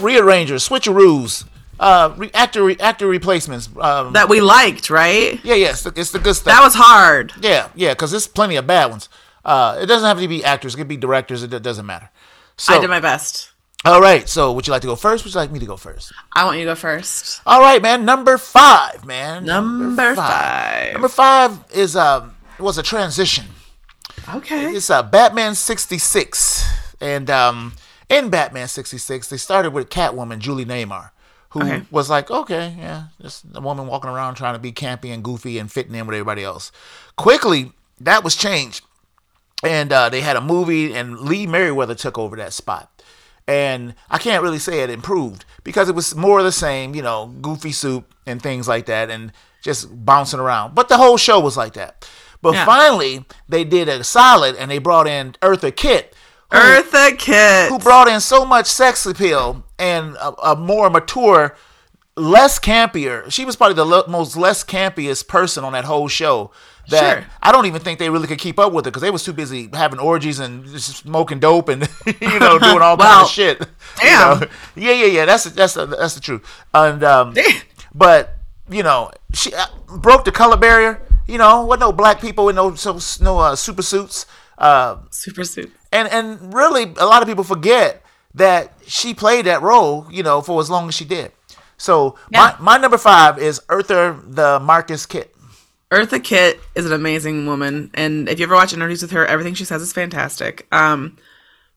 [0.00, 1.44] rearrangers, switcheroos,
[1.80, 3.68] uh, re- actor re- actor replacements.
[3.80, 5.40] Um, that we liked, right?
[5.42, 6.54] yeah, yeah, it's the, it's the good stuff.
[6.54, 7.32] That was hard.
[7.40, 9.08] Yeah, yeah, because there's plenty of bad ones.
[9.44, 11.42] Uh, it doesn't have to be actors; it could be directors.
[11.42, 12.10] It, it doesn't matter.
[12.56, 13.50] So, I did my best.
[13.86, 14.28] all right.
[14.28, 15.24] So, would you like to go first?
[15.24, 16.12] Would you like me to go first?
[16.36, 17.40] I want you to go first.
[17.46, 18.04] All right, man.
[18.04, 19.46] Number five, man.
[19.46, 20.92] Number five.
[20.92, 23.46] Number five is um was a transition.
[24.34, 24.74] Okay.
[24.74, 26.62] It's uh, Batman sixty six,
[27.00, 27.72] and um
[28.10, 31.10] in Batman sixty six they started with Catwoman Julie Newmar,
[31.50, 31.82] who Okay.
[31.90, 35.58] was like, okay, yeah, just a woman walking around trying to be campy and goofy
[35.58, 36.70] and fitting in with everybody else.
[37.16, 38.84] Quickly, that was changed
[39.62, 42.90] and uh, they had a movie, and Lee Meriwether took over that spot.
[43.46, 47.02] And I can't really say it improved because it was more of the same, you
[47.02, 50.74] know, goofy soup and things like that, and just bouncing around.
[50.74, 52.08] But the whole show was like that.
[52.40, 52.64] But Yeah.
[52.64, 56.14] finally, they did a solid, and they brought in Eartha Kitt,
[56.50, 57.68] who, Eartha Kitt.
[57.68, 61.56] who brought in so much sex appeal and a, a more mature,
[62.16, 63.30] less campier.
[63.32, 66.50] She was probably the lo- most less campiest person on that whole show.
[66.88, 67.26] That Sure.
[67.42, 69.32] I don't even think they really could keep up with it because they was too
[69.32, 71.82] busy having orgies and smoking dope and
[72.20, 73.58] you know doing all kind of shit.
[74.02, 74.40] You damn.
[74.40, 74.46] know?
[74.76, 75.24] Yeah, yeah, yeah.
[75.24, 76.42] That's that's that's the truth.
[76.74, 77.62] And um, Damn.
[77.94, 78.36] but
[78.68, 79.66] you know, she uh,
[79.98, 81.00] broke the color barrier.
[81.28, 84.26] You know, what no black people in no so no uh, super suits.
[84.58, 85.70] Uh, Super suit.
[85.92, 88.02] and and really a lot of people forget
[88.34, 91.32] that she played that role you know for as long as she did
[91.76, 92.56] so Yeah.
[92.60, 95.34] my, my number five is Eartha the Marcus Kit
[95.90, 99.54] Eartha Kitt is an amazing woman, and if you ever watch interviews with her, everything
[99.54, 100.68] she says is fantastic.
[100.70, 101.16] Um,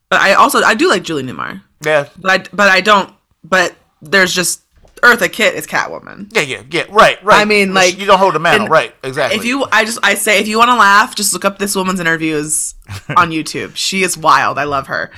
[0.07, 3.11] but I also I do like Julie Newmar, yeah but I but I don't.
[3.43, 4.61] But there's just
[5.01, 6.31] Eartha Kitt is Catwoman.
[6.31, 9.39] yeah yeah yeah right right I mean, like, you don't hold a mantle right exactly
[9.39, 11.75] If you, I just I say if you want to laugh, just look up this
[11.75, 12.75] woman's interviews
[13.17, 13.75] on YouTube.
[13.75, 14.59] She is wild.
[14.59, 15.09] I love her.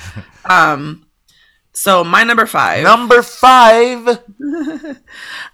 [0.46, 1.05] Um,
[1.76, 2.84] So my number five.
[2.84, 4.20] Number five.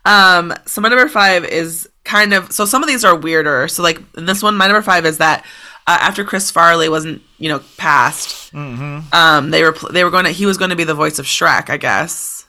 [0.05, 3.67] Um, so my number five is kind of so some of these are weirder.
[3.67, 5.45] So like this one, my number five is that
[5.87, 10.31] uh, after Chris Farley wasn't you know passed, um, they were they were going to
[10.31, 12.45] he was going to be the voice of Shrek, I guess.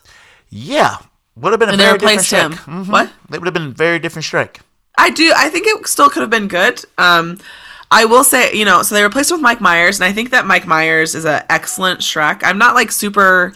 [0.48, 0.96] Yeah.
[1.36, 2.66] Would have been a And they very different replaced Shrek.
[2.66, 2.84] him.
[2.84, 2.88] Mhm.
[2.92, 3.12] What?
[3.30, 4.56] They would have been very different Shrek.
[4.98, 5.32] I do.
[5.36, 6.82] I think it still could have been good.
[6.98, 7.38] Um,
[7.92, 10.46] I will say, you know, so they replaced with Mike Myers, and I think that
[10.46, 12.40] Mike Myers is an excellent Shrek.
[12.42, 13.52] I'm not like super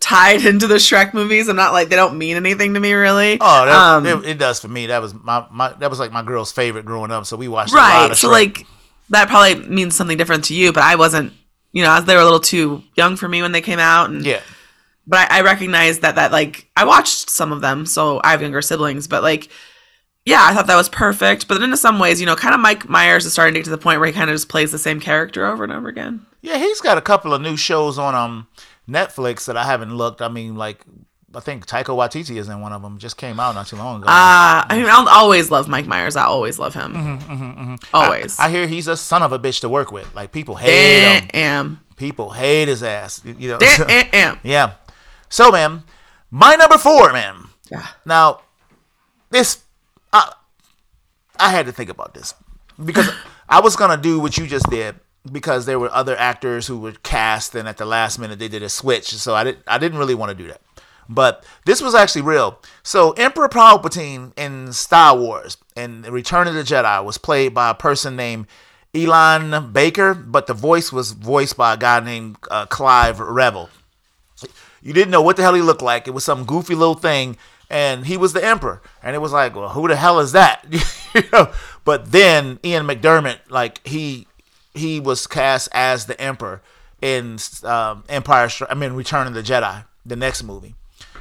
[0.00, 1.48] tied into the Shrek movies.
[1.48, 3.38] I'm not like they don't mean anything to me really.
[3.40, 4.86] Oh, that, um, it, it does for me.
[4.86, 7.24] That was my, my that was like my girl's favorite growing up.
[7.24, 8.16] So we watched a lot right.
[8.16, 8.32] So Shrek.
[8.32, 8.66] like
[9.10, 11.32] that probably means something different to you, but I wasn't.
[11.74, 14.10] You know, as they were a little too young for me when they came out,
[14.10, 14.42] and yeah,
[15.06, 18.42] but I, I recognize that that like I watched some of them, so I have
[18.42, 19.48] younger siblings, but like
[20.24, 21.48] yeah, I thought that was perfect.
[21.48, 23.64] But then in some ways, you know, kind of Mike Myers is starting to get
[23.64, 25.88] to the point where he kind of just plays the same character over and over
[25.88, 26.26] again.
[26.40, 26.58] yeah.
[26.58, 28.46] He's got a couple of new shows on um
[28.88, 30.22] Netflix that I haven't looked.
[30.22, 30.84] I mean, like
[31.34, 32.98] I think Taika Waititi is in one of them.
[32.98, 34.08] Just came out not too long ago.
[34.08, 36.14] Uh, I mean, I'll always love Mike Myers.
[36.16, 36.92] I always love him.
[36.92, 37.74] Mm-hmm, mm-hmm, mm-hmm.
[37.96, 38.38] Always.
[38.38, 40.14] I hear he's a son of a bitch to work with.
[40.14, 41.28] Like people eh, hate him.
[41.32, 41.80] Damn.
[41.96, 43.22] People hate his ass.
[43.24, 43.58] You know.
[43.62, 44.40] Eh, eh, Damn.
[44.42, 44.74] yeah.
[45.28, 45.84] So, man,
[46.30, 47.48] my number four, man.
[47.70, 47.86] Yeah.
[48.04, 48.42] Now,
[49.30, 49.60] this, I,
[51.42, 52.34] I had to think about this
[52.82, 53.10] because
[53.48, 54.94] I was gonna do what you just did
[55.30, 58.62] because there were other actors who were cast and at the last minute they did
[58.62, 59.12] a switch.
[59.14, 60.60] So I didn't, I didn't really want to do that.
[61.08, 62.60] But this was actually real.
[62.82, 67.74] So Emperor Palpatine in Star Wars and Return of the Jedi was played by a
[67.74, 68.46] person named
[68.94, 73.68] Elaine Baker, but the voice was voiced by a guy named uh, Clive Revill.
[74.80, 76.06] You didn't know what the hell he looked like.
[76.06, 77.36] It was some goofy little thing,
[77.72, 78.82] and he was the emperor.
[79.02, 80.64] And it was like, well, who the hell is that?
[81.14, 81.50] you know.
[81.84, 84.28] But then Ian McDiarmid, like he
[84.74, 86.62] he was cast as the emperor
[87.00, 88.46] in um, Empire.
[88.46, 90.74] Stri- I mean, Return of the Jedi, the next movie.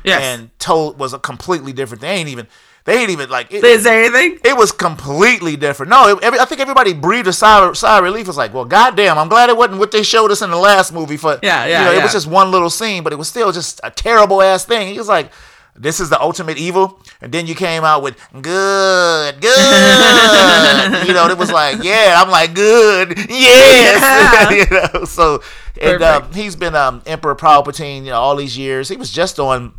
[0.04, 0.22] Yes.
[0.22, 2.02] And told was a completely different.
[2.02, 2.48] They ain't even.
[2.84, 3.54] They ain't even like.
[3.54, 4.40] It, Is there anything?
[4.44, 5.92] it was completely different.
[5.92, 8.22] No, it, every, I think everybody breathed a sigh, of- sigh of relief.
[8.22, 10.58] It was like, well, goddamn, I'm glad it wasn't what they showed us in the
[10.58, 11.16] last movie.
[11.16, 13.52] For Yeah, yeah, you know, it was just one little scene, but it was still
[13.52, 14.92] just a terrible ass thing.
[14.92, 15.32] He was like,
[15.76, 21.08] this is the ultimate evil, and then you came out with good, good.
[21.08, 24.52] you know, it was like, yeah, I'm like good, yes.
[24.70, 25.42] you know, so
[25.80, 28.90] and um, he's been um, Emperor Palpatine, you know, all these years.
[28.90, 29.74] He was just on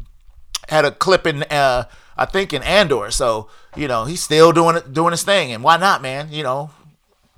[0.68, 1.84] had a clip in uh
[2.16, 3.10] I think in Andor.
[3.10, 5.52] So, you know, he's still doing it doing his thing.
[5.52, 6.28] And why not, man?
[6.30, 6.70] You know,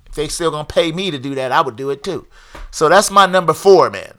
[0.05, 2.27] if they still gonna pay me to do that, I would do it too.
[2.71, 4.13] So that's my number four, man.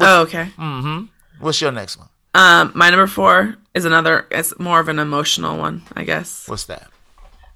[0.00, 0.50] Oh, okay.
[0.58, 1.06] Mm-hmm.
[1.40, 2.08] What's your next one?
[2.34, 4.26] Um, my number four is another.
[4.30, 6.46] It's more of an emotional one, I guess.
[6.48, 6.88] What's that?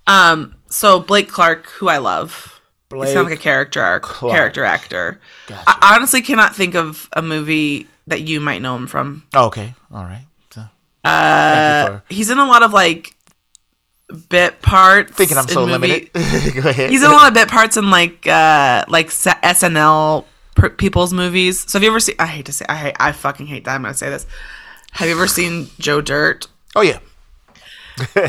[0.07, 4.65] Um, so Blake Clark, who I love, he Blake sounds like a character arc, character
[4.65, 5.21] actor.
[5.47, 5.63] Gotcha.
[5.67, 9.23] I honestly cannot think of a movie that you might know him from.
[9.35, 9.75] Okay.
[9.93, 10.27] All right.
[10.51, 10.63] So,
[11.05, 13.15] Uh, for he's in a lot of like
[14.29, 15.13] bit parts.
[15.13, 16.13] thinking I'm so movie- limited.
[16.63, 16.91] Go ahead.
[16.91, 20.25] He's in a lot of bit parts in like uh like SNL
[20.77, 21.61] people's movies.
[21.71, 22.17] So have you ever seen?
[22.19, 23.75] I hate to say, I hate, I fucking hate that.
[23.75, 24.27] I'm gonna say this.
[24.93, 26.47] Have you ever seen Joe Dirt?
[26.77, 26.99] oh yeah.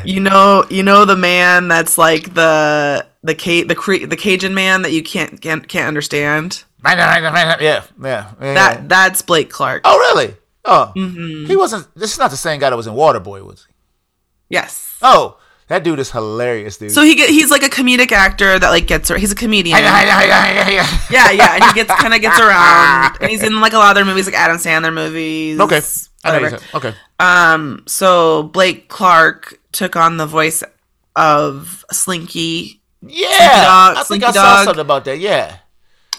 [0.05, 4.53] You know, you know the man that's like the the Ca- the Cre- the Cajun
[4.53, 6.63] man that you can't can't, can't understand.
[7.61, 7.83] Yeah.
[8.01, 8.31] Yeah.
[8.41, 8.53] yeah.
[8.53, 9.81] That that's Blake Clark.
[9.85, 10.35] oh really?
[10.65, 10.91] Oh.
[10.95, 11.45] Mm-hmm.
[11.45, 13.73] He wasn't this is not the same guy that was in Waterboy, was he?
[14.49, 14.97] Yes.
[15.01, 15.37] Oh,
[15.69, 16.91] that dude is hilarious, dude.
[16.91, 19.77] So he get, he's like a comedic actor that like gets he's a comedian.
[19.87, 20.87] yeah.
[21.09, 23.91] Yeah, yeah, and he gets kind of gets around, and he's in like a lot
[23.91, 25.59] of their movies, like Adam Sandler movies.
[25.59, 25.79] Okay.
[26.23, 26.59] I whatever.
[26.75, 26.93] Okay.
[27.19, 30.63] Um, so Blake Clark took on the voice
[31.15, 32.81] of Slinky.
[33.01, 33.27] Yeah,
[33.65, 34.65] Dog- I think Slinky I saw Dog.
[34.65, 35.19] something about that.
[35.19, 35.57] Yeah,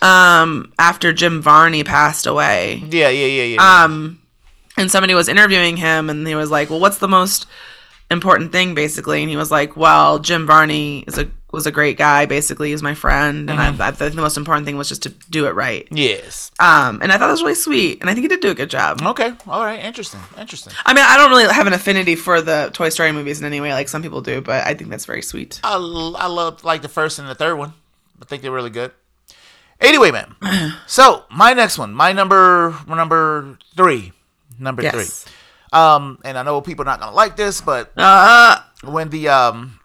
[0.02, 2.82] Um, after Jim Varney passed away.
[2.90, 3.84] yeah, yeah, yeah, yeah.
[3.84, 4.20] Um,
[4.76, 7.46] and somebody was interviewing him, and he was like, "Well, what's the most
[8.10, 11.96] important thing, basically?" And he was like, "Well, Jim Varney is a was a great
[11.96, 12.26] guy.
[12.26, 15.08] Basically, he's my friend, and I, I think the most important thing was just to
[15.30, 16.50] do it right." yes.
[16.60, 18.54] Um, and I thought that was really sweet, and I think he did do a
[18.54, 19.00] good job.
[19.02, 19.32] Okay.
[19.46, 19.82] All right.
[19.82, 20.20] Interesting.
[20.38, 20.72] Interesting.
[20.84, 23.60] I mean, I don't really have an affinity for the Toy Story movies in any
[23.60, 25.60] way, like some people do, but I think that's very sweet.
[25.64, 27.72] I l- I love like the first and the third one.
[28.20, 28.92] I think they're really good.
[29.80, 30.34] Anyway, man.
[30.86, 34.12] so my next one, my number number three,
[34.58, 34.94] number Yes.
[35.24, 35.32] three.
[35.72, 39.80] Um, and I know people are not gonna like this, but Uh, when the um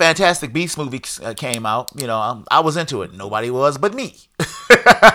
[0.00, 3.12] Fantastic Beasts movie uh, came out, you know, um, I was into it.
[3.12, 4.16] Nobody was but me.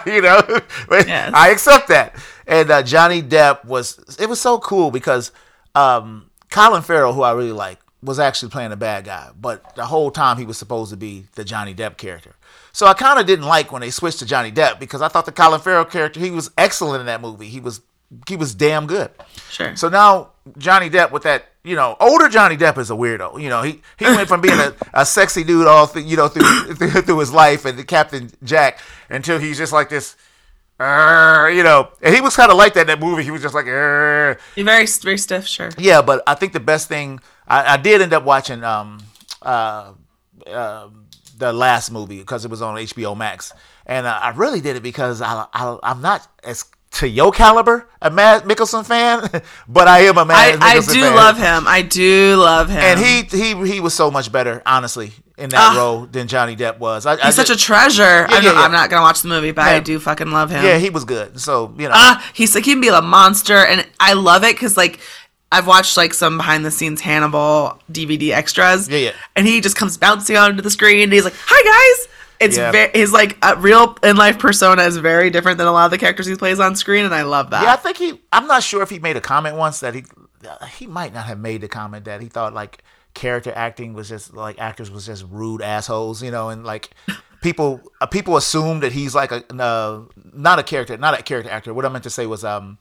[0.06, 0.44] you know,
[0.92, 1.32] Yes.
[1.34, 2.16] I accept that.
[2.46, 3.98] And uh, Johnny Depp was.
[4.20, 5.32] It was so cool because
[5.74, 9.88] um, Colin Farrell, who I really like, was actually playing a bad guy, but the
[9.88, 12.36] whole time he was supposed to be the Johnny Depp character.
[12.72, 15.26] So I kind of didn't like when they switched to Johnny Depp because I thought
[15.26, 17.48] the Colin Farrell character he was excellent in that movie.
[17.48, 17.82] He was
[18.28, 19.12] he was damn good.
[19.50, 19.76] Sure.
[19.76, 23.42] So now Johnny Depp with that, you know, older Johnny Depp is a weirdo.
[23.42, 26.28] You know, he he went from being a, a sexy dude all through, you know
[26.28, 30.16] through, through through his life and the Captain Jack until he's just like this.
[30.78, 33.24] You know, and he was kind of like that in that movie.
[33.24, 35.48] He was just like, "Arr." Very very stiff.
[35.48, 35.70] Sure.
[35.78, 36.02] yeah.
[36.02, 39.02] But I think the best thing I, I did end up watching um
[39.42, 39.94] uh,
[40.46, 40.90] uh
[41.38, 43.54] the last movie because it was on HBO Max,
[43.86, 47.88] and uh, I really did it because I, I I'm not as to your caliber
[48.02, 49.30] a Mads Mikkelsen fan,
[49.68, 51.16] but I am a I, Matt I Mikkelsen do fan.
[51.16, 51.64] love him.
[51.68, 52.78] I do love him.
[52.80, 55.78] and he he he was so much better, honestly, in that Ah.
[55.78, 57.06] role than Johnny Depp was.
[57.06, 58.26] I, I he's such a just- treasure.
[58.30, 58.62] I'm, yeah, not, yeah.
[58.66, 60.64] I'm not gonna watch the movie, but I do fucking love him.
[60.64, 61.40] yeah, he was good.
[61.40, 64.56] So you know, Ah, he's like he can be a monster, and I love it
[64.56, 65.00] because like
[65.52, 68.88] I've watched like some behind the scenes Hannibal DVD extras.
[68.90, 69.12] Yeah, yeah.
[69.36, 71.02] And he just comes bouncing onto the screen.
[71.04, 71.62] and He's like, "Hi
[71.98, 72.08] guys."
[72.40, 72.72] It's Yeah.
[72.72, 75.98] ve- his like real in life persona is very different than a lot of the
[75.98, 77.64] characters he plays on screen, and I love that.
[77.64, 78.22] yeah, I think he.
[78.34, 80.04] I'm not sure if he made a comment once that he
[80.78, 84.34] he might not have made the comment that he thought like character acting was just
[84.34, 86.90] like actors was just rude assholes, you know, and like
[87.42, 90.02] people uh, people assume that he's like a uh,
[90.34, 91.74] not a character, not a character actor.
[91.74, 92.78] What I meant to say was um.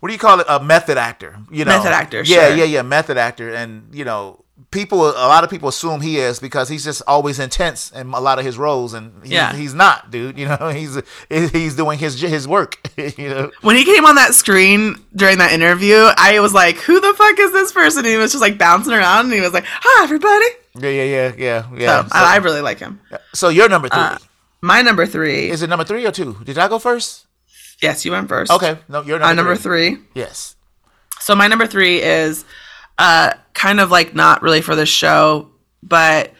[0.00, 0.46] What do you call it?
[0.50, 1.78] A method actor, you know?
[1.78, 2.56] Method actor, Yeah, sure.
[2.56, 5.08] yeah, yeah, method actor, and you know, people.
[5.08, 8.38] A lot of people assume he is because he's just always intense in a lot
[8.38, 9.52] of his roles, and he's, Yeah.
[9.54, 10.38] he's not, dude.
[10.38, 12.78] You know, he's he's doing his his work.
[12.96, 17.00] You know, When he came on that screen during that interview, I was like, "Who
[17.00, 19.64] the fuck is this person?" he was just like bouncing around, and he was like,
[19.66, 22.02] "Hi, everybody." Yeah, yeah, yeah, yeah, yeah.
[22.02, 23.00] So, So, I, really like him.
[23.32, 24.00] so you're number three.
[24.00, 24.18] Uh,
[24.60, 25.50] my number three.
[25.50, 26.36] Is it number three or two?
[26.44, 27.26] Did I go first?
[27.82, 28.50] yes, you went first.
[28.50, 29.98] Okay, no, you're number, Uh, number three.
[30.14, 30.56] Yes.
[31.20, 32.44] So my number three is
[32.98, 35.50] uh, kind of like not really for the show,
[35.82, 36.32] but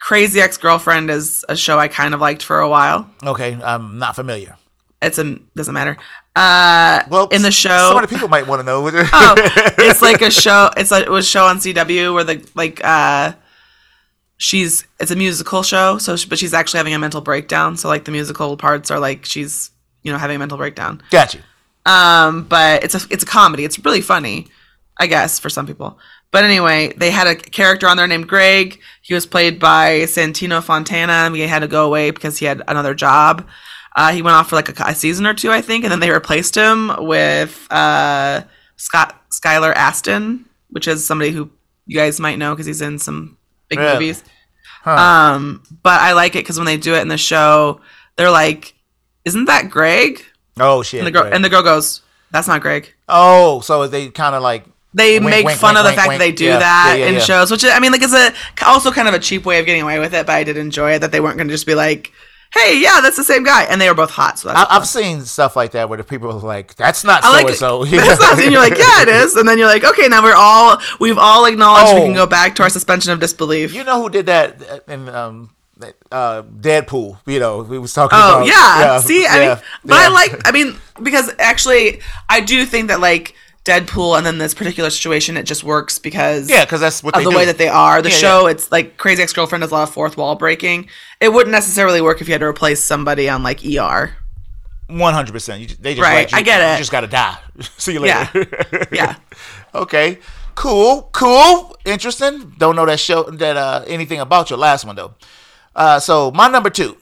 [0.00, 3.08] Crazy Ex Girlfriend is a show I kind of liked for a while.
[3.24, 4.56] Okay, I'm not familiar.
[5.02, 5.96] It's a doesn't matter.
[6.36, 8.82] Uh, Well, in the show, so many people might want to know.
[8.92, 9.34] oh,
[9.78, 10.70] it's like a show.
[10.76, 13.32] It's a, it was a show on CW where the like uh,
[14.36, 15.98] she's it's a musical show.
[15.98, 17.76] So she, but she's actually having a mental breakdown.
[17.76, 19.70] So like the musical parts are like she's
[20.02, 21.02] you know having a mental breakdown.
[21.10, 21.40] Got you.
[21.86, 23.64] Um, but it's a it's a comedy.
[23.64, 24.48] It's really funny,
[25.00, 25.98] I guess, for some people.
[26.30, 28.78] But anyway, they had a character on there named Greg.
[29.02, 32.94] He was played by Santino Fontana, he had to go away because he had another
[32.94, 33.48] job.
[33.96, 35.98] Uh, he went off for like a, a season or two, I think, and then
[36.00, 38.42] they replaced him with uh,
[38.76, 41.50] Scott Skylar Astin, which is somebody who
[41.86, 43.36] you guys might know because he's in some
[43.68, 43.94] big Really?
[43.94, 44.22] movies.
[44.84, 47.80] Um, but I like it because when they do it in the show,
[48.16, 48.74] they're like,
[49.24, 50.22] "Isn't that Greg?"
[50.58, 51.00] Oh shit.
[51.00, 54.42] And the girl and the girl goes, "That's not Greg." oh, so they kind of
[54.42, 56.96] like They Wink, make wink, fun wink, of the fact that they do Yeah, that
[56.98, 58.32] yeah, yeah, in shows, which I mean, like, is a
[58.66, 60.26] also kind of a cheap way of getting away with it.
[60.26, 62.10] But I did enjoy it that they weren't going to just be like,
[62.52, 64.40] "Hey, yeah, that's the same guy," and they were both hot.
[64.40, 67.22] So that's I, I've seen stuff like that where the people are like, "That's not
[67.22, 69.36] so like so." That's not- and you're like, yeah, it is.
[69.36, 72.04] And then you're like, okay, now we're all we've all acknowledged we Oh.
[72.06, 73.72] can go back to our suspension of disbelief.
[73.72, 75.50] You know who did that in um,
[76.10, 77.18] uh, Deadpool?
[77.26, 78.46] You know, we was talking Oh about.
[78.48, 78.98] yeah.
[79.00, 80.48] See, I mean, but I like.
[80.48, 85.36] I mean, because actually, I do think that like Deadpool and then this particular situation,
[85.36, 87.36] it just works because Yeah, because that's what of the do.
[87.36, 88.00] way that they are.
[88.00, 90.88] The Yeah, show, it's like Crazy Ex Girlfriend does a lot of fourth wall breaking.
[91.20, 94.16] It wouldn't necessarily work if you had to replace somebody on like ER.
[94.88, 95.80] One hundred percent.
[95.82, 96.72] They just Right, you- I get it.
[96.74, 97.36] You just got to die.
[97.76, 98.86] See you later.
[98.90, 99.16] Yeah.
[99.74, 100.18] okay.
[100.56, 101.08] Cool.
[101.12, 101.76] Cool.
[101.84, 102.54] Interesting.
[102.58, 105.14] Don't know that show that uh anything about your last one though.
[105.76, 106.96] Uh, so my number two.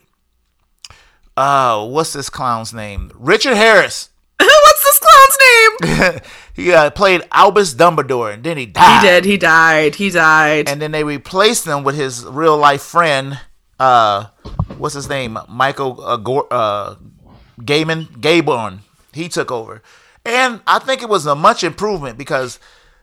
[1.35, 3.11] Uh, what's this clown's name?
[3.15, 4.08] Richard Harris.
[4.63, 6.19] What's this clown's name?
[6.53, 9.01] he uh, played Albus Dumbledore, and then he died.
[9.01, 9.25] he did.
[9.25, 9.95] He died.
[9.95, 10.69] He died.
[10.69, 13.39] And then they replaced him with his real life friend.
[13.79, 14.27] Uh,
[14.77, 15.37] what's his name?
[15.49, 16.95] Michael uh, Gor- uh,
[17.59, 18.79] Gaiman Gayborn.
[19.13, 19.81] He took over,
[20.25, 22.59] and I think it was a much improvement because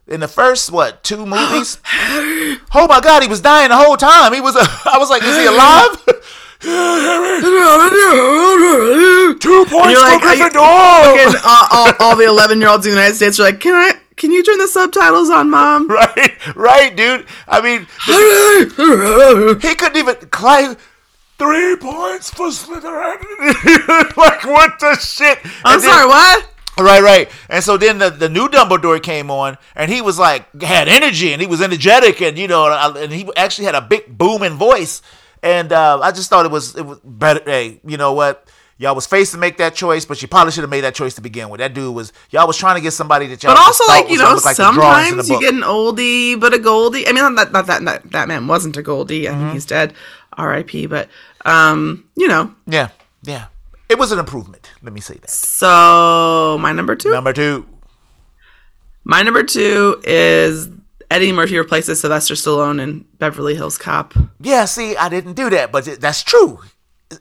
[0.06, 1.78] in the first what two movies?
[1.94, 4.32] oh my God, he was dying the whole time.
[4.32, 4.56] He was.
[4.56, 6.22] Uh, I was like, is he alive?
[9.38, 11.16] Two points like, for Gryffindor.
[11.26, 13.60] And all, uh, all, all the 11 year olds in the United States are like,
[13.60, 13.92] can I?
[14.16, 15.88] Can you turn the subtitles on, mom?
[15.90, 17.26] right, right, dude.
[17.46, 17.86] I mean,
[19.60, 20.76] he couldn't even climb.
[21.38, 23.20] Three points for Slytherin.
[24.16, 25.38] like what the shit?
[25.66, 26.48] I'm And then- sorry, what?
[26.78, 27.30] Right, right.
[27.50, 31.32] And so then the, the new Dumbledore came on, and he was like had energy,
[31.32, 35.02] and he was energetic, and you know, and he actually had a big booming voice.
[35.46, 37.40] And uh, I just thought it was it was better.
[37.44, 38.48] Hey, you know what?
[38.78, 41.14] Y'all was faced to make that choice, but you probably should have made that choice
[41.14, 41.60] to begin with.
[41.60, 43.54] That dude was y'all was trying to get somebody that y'all.
[43.54, 46.38] But also, like you know, like the drawings in the sometimes you get an oldie
[46.38, 47.06] but a goldie.
[47.08, 49.28] I mean, not that not that that, that man wasn't a goldie.
[49.28, 49.40] I Mm-hmm.
[49.40, 49.94] think he's dead,
[50.36, 50.86] R.I.P.
[50.86, 51.08] But
[51.44, 52.88] um, you know, Yeah,
[53.22, 53.46] yeah.
[53.88, 54.68] it was an improvement.
[54.82, 55.30] Let me say that.
[55.30, 57.12] So my number two.
[57.12, 57.64] Number two.
[59.04, 60.68] My number two is
[61.10, 64.14] Eddie Murphy replaces Sylvester Stallone in Beverly Hills Cop.
[64.40, 66.60] Yeah, see, I didn't do that, but it- that's true.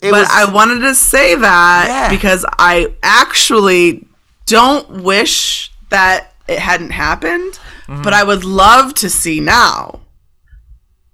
[0.02, 2.10] It But I wanted to say that Yeah.
[2.10, 4.08] because I actually
[4.48, 8.02] don't wish that it hadn't happened, Mm-hmm.
[8.02, 10.00] but I would love to see now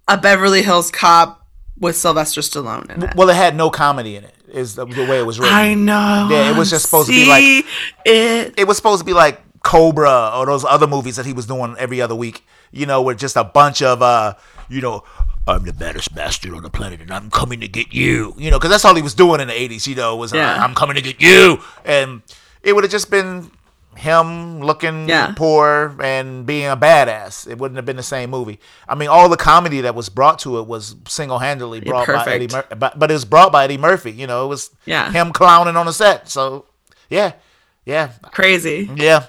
[0.07, 1.45] a Beverly Hills Cop
[1.79, 3.15] with Sylvester Stallone in it.
[3.15, 4.35] well, it had no comedy in it.
[4.53, 5.55] Is the, the way it was written.
[5.55, 6.27] I know.
[6.29, 7.65] Yeah, it was just supposed to be like-
[8.05, 8.53] it.
[8.57, 11.75] it was supposed to be like Cobra or those other movies that he was doing
[11.77, 12.45] every other week.
[12.71, 14.35] You know, with just a bunch of uh,
[14.69, 15.03] you know,
[15.47, 18.33] I'm the baddest bastard on the planet and I'm coming to get you.
[18.37, 19.87] You know, because that's all he was doing in the '80s.
[19.87, 20.63] You know, was uh, Yeah.
[20.63, 22.21] I'm coming to get you, and
[22.63, 23.51] it would have just been
[23.97, 25.33] him looking Yeah.
[25.35, 27.45] poor and being a badass.
[27.45, 28.57] It wouldn't have been the same movie.
[28.87, 32.25] I mean, all the comedy that was brought to it was single handedly brought by
[32.25, 32.47] Eddie.
[32.47, 34.13] Murphy, but, but it was brought by Eddie Murphy.
[34.13, 35.11] You know, it was Yeah.
[35.11, 36.29] him clowning on the set.
[36.29, 36.65] So
[37.09, 37.33] yeah,
[37.85, 38.89] yeah, Crazy.
[38.95, 39.25] yeah.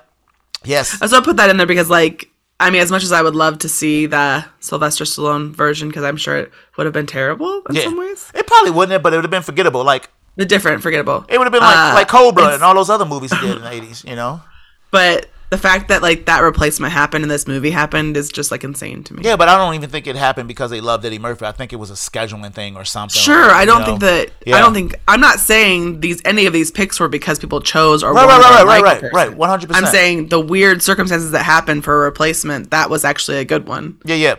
[0.65, 1.01] Yes.
[1.01, 2.29] I also put that in there because, like,
[2.61, 6.05] I mean, as much as I would love to see the Sylvester Stallone version, because
[6.05, 7.83] I'm sure it would have been terrible in Yeah.
[7.85, 8.31] some ways.
[8.35, 9.83] It probably wouldn't have, but it would have been forgettable.
[9.85, 11.25] Like The different, forgettable.
[11.29, 13.57] it would have been like Uh, like Cobra and all those other movies he did
[13.57, 14.41] in the eighties, you know?
[14.93, 18.65] But the fact that like that replacement happened and this movie happened is just like
[18.65, 19.23] insane to me.
[19.23, 21.45] Yeah, but I don't even think it happened because they loved Eddie Murphy.
[21.45, 23.21] I think it was a scheduling thing or something.
[23.21, 23.87] Sure, like, I don't know?
[23.87, 24.31] think that.
[24.47, 24.57] Yeah.
[24.57, 28.03] I don't think I'm not saying these any of these picks were because people chose
[28.03, 29.73] or Right, wanted right, right, right, right, right, 100%.
[29.75, 33.69] I'm saying the weird circumstances that happened for a replacement that was actually a good
[33.69, 33.99] one.
[34.07, 34.37] Yeah, yeah.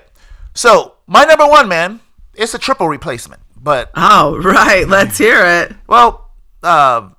[0.56, 2.00] So my number one, man,
[2.34, 3.44] it's a triple replacement.
[3.56, 5.76] But Oh right, let's hear it.
[5.86, 6.32] well,
[6.64, 7.10] uh,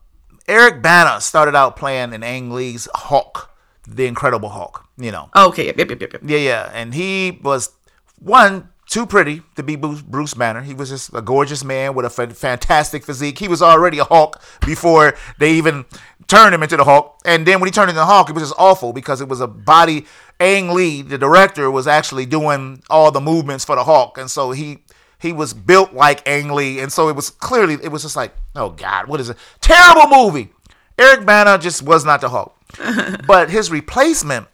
[0.49, 3.51] Eric Bana started out playing in Ang Lee's Hulk,
[3.87, 4.85] the Incredible Hulk.
[4.97, 5.31] You know.
[5.35, 6.23] Oh, okay, yep, yep, yep, yep, yep.
[6.25, 7.71] Yeah, yeah, and he was
[8.19, 10.63] one too pretty to be Bruce, Bruce Banner.
[10.63, 13.39] He was just a gorgeous man with a fantastic physique.
[13.39, 15.85] He was already a Hulk before they even
[16.27, 17.21] turned him into the Hulk.
[17.25, 19.41] And then when he turned into the Hulk, it was just awful because it was
[19.41, 20.07] a body.
[20.41, 24.51] Ang Lee, the director, was actually doing all the movements for the Hulk, and so
[24.51, 24.85] he
[25.21, 28.35] he was built like Ang Lee, and so it was clearly it was just like,
[28.57, 29.37] oh God, what is it?
[29.61, 30.51] Terrible movie.
[30.99, 32.55] Eric Bana just was not the Hulk,
[33.27, 34.47] but his replacement.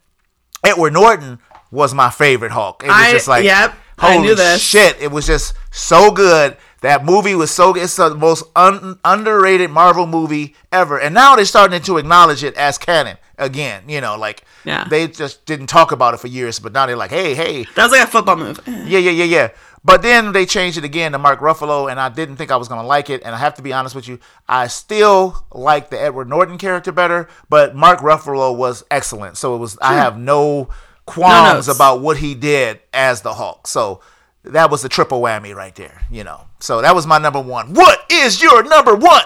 [0.62, 1.38] Edward Norton
[1.70, 2.82] was my favorite Hulk.
[2.82, 5.00] It was I- just like, yep, holy shit!
[5.00, 6.56] It was just so good.
[6.82, 7.82] That movie was so good.
[7.82, 10.98] It's the most un- underrated Marvel movie ever.
[10.98, 13.82] And now they're starting to acknowledge it as canon again.
[13.88, 14.84] You know, like Yeah.
[14.88, 17.84] they just didn't talk about it for years, but now they're like, hey, hey, That
[17.84, 18.60] was like a football move.
[18.66, 19.48] yeah, yeah, yeah, yeah.
[19.82, 22.68] But then they changed it again to Mark Ruffalo, and I didn't think I was
[22.68, 23.22] gonna like it.
[23.24, 24.18] And I have to be honest with you,
[24.48, 29.38] I still like the Edward Norton character better, but Mark Ruffalo was excellent.
[29.38, 30.68] So it was I have no
[31.06, 31.76] qualms notes.
[31.76, 33.66] about what he did as the Hulk.
[33.66, 34.00] So
[34.44, 36.42] that was the triple whammy right there, you know.
[36.60, 37.72] So that was my number one.
[37.72, 39.24] What is your number one?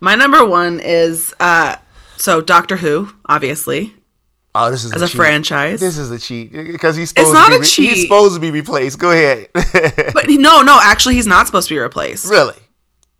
[0.00, 1.76] My number one is uh
[2.18, 3.94] so Doctor Who, obviously,
[4.54, 5.78] Oh, this is as a, a franchise.
[5.78, 7.90] This is a cheat because he's supposed not to be a re- cheat.
[7.90, 8.98] He's supposed to be replaced.
[8.98, 9.48] Go ahead.
[9.54, 12.28] but no, no, actually he's not supposed to be replaced.
[12.28, 12.56] really?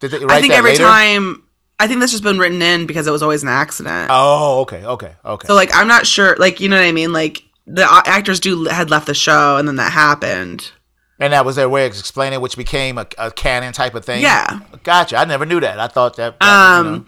[0.01, 0.85] Did they I think every later?
[0.85, 1.43] time
[1.79, 4.09] I think that's just been written in because it was always an accident.
[4.11, 5.47] Oh, okay, okay, okay.
[5.47, 8.65] So like I'm not sure like you know what I mean like the actors do
[8.65, 10.73] had left the show and then that happened.
[11.21, 14.23] And that was their way of explaining, which became a, a canon type of thing.
[14.23, 14.61] Yeah.
[14.85, 15.17] gotcha.
[15.17, 15.81] I never knew that.
[15.81, 16.39] I thought that.
[16.39, 17.07] that you um, know.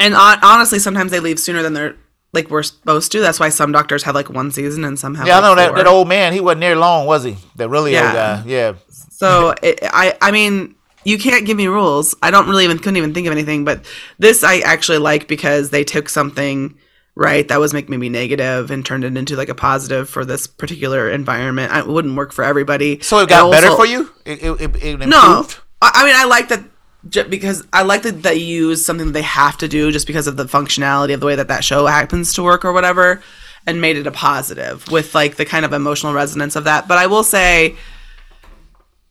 [0.00, 1.96] And on, honestly sometimes they leave sooner than they're
[2.32, 3.20] like we're supposed to.
[3.20, 5.74] That's why some doctors have like one season and some have yeah, I know that,
[5.76, 6.32] that old man.
[6.32, 7.36] He wasn't near long, was he?
[7.56, 8.12] That really old Yeah.
[8.12, 8.42] guy.
[8.46, 8.72] Yeah.
[8.88, 10.74] So it, I I mean
[11.04, 12.14] you can't give me rules.
[12.22, 13.84] I don't really even couldn't even think of anything, but
[14.18, 16.76] this I actually like because they took something
[17.16, 20.46] right that was making me negative and turned it into like a positive for this
[20.48, 21.70] particular environment.
[21.72, 22.98] I- It wouldn't work for everybody.
[23.00, 24.10] So it got better also- for you.
[24.24, 25.10] It, it, it, it improved.
[25.10, 25.46] No,
[25.82, 26.64] I, I mean I like that
[27.08, 30.26] ju- because I like that they use something that they have to do just because
[30.26, 33.22] of the functionality of the way that that show happens to work or whatever,
[33.66, 36.86] and made it a positive with like the kind of emotional resonance of that.
[36.88, 37.76] But I will say,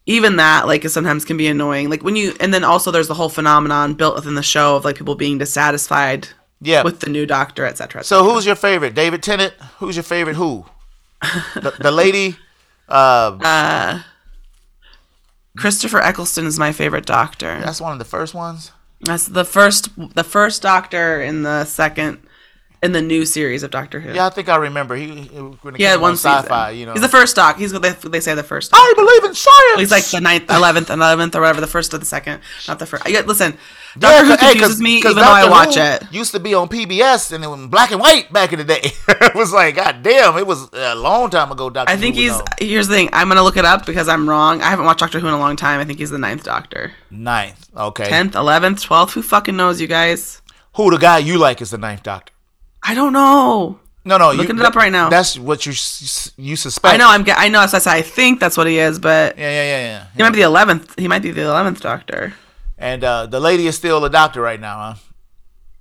[0.06, 1.89] even that like sometimes can be annoying.
[1.89, 4.84] Like when you and then also there's the whole phenomenon built within the show of
[4.86, 6.28] like people being dissatisfied
[6.62, 6.84] Yeah.
[6.84, 8.04] with the new doctor, etc.
[8.04, 8.94] so who's your favorite?
[8.96, 9.54] David Tennant.
[9.80, 10.36] Who's your favorite?
[10.36, 10.66] Who?
[11.56, 12.36] the, the lady.
[12.89, 14.02] Uh,
[15.58, 17.60] Christopher Eccleston is my favorite doctor.
[17.60, 18.72] that's one of the first ones.
[19.01, 22.20] That's the first the first doctor in the second
[22.84, 24.14] in the new series of Doctor Who.
[24.14, 24.96] Yeah, I think I remember.
[24.96, 26.80] He, he when it came one on sci-fi, season.
[26.80, 26.94] you know.
[26.94, 27.58] He's the first doc.
[27.58, 28.72] He's they, they say the first.
[28.72, 28.80] Doc.
[28.82, 29.80] I believe in science.
[29.80, 31.62] He's like the ninth, eleventh, eleventh, or whatever.
[31.62, 33.08] The first or the second, not the first.
[33.10, 36.06] Yeah, listen, Yeah, Doctor Who 'cause- hey, me because even though I Doctor watch Who
[36.08, 36.14] it.
[36.14, 38.82] Used to be on PBS and it was black and white back in the day.
[39.08, 41.70] it was like, god damn, it was a long time ago.
[41.70, 42.42] Doctor I think Who he's.
[42.60, 43.10] Here's the thing.
[43.14, 44.62] I'm gonna look it up because I'm wrong.
[44.62, 45.80] I haven't watched Doctor Who in a long time.
[45.80, 46.92] I think he's the ninth Doctor.
[47.10, 47.70] ninth.
[47.78, 49.14] Okay, Tenth, eleventh, twelfth.
[49.14, 50.42] Who fucking knows, you guys?
[50.76, 52.33] who the guy you like is the ninth Doctor?
[52.84, 53.80] I don't know.
[54.06, 55.10] No, no, Looking you, it up right now.
[55.10, 55.72] That's what you
[56.38, 56.94] you suspect.
[56.94, 57.08] I know.
[57.10, 57.24] I'm.
[57.28, 57.62] I know.
[57.62, 60.06] That's- I think that's what he is, but Yeah, yeah, yeah, yeah.
[60.16, 60.94] he might be the eleventh.
[61.00, 62.34] He might be the eleventh Doctor.
[62.78, 64.98] And uh, the lady is still a doctor right now,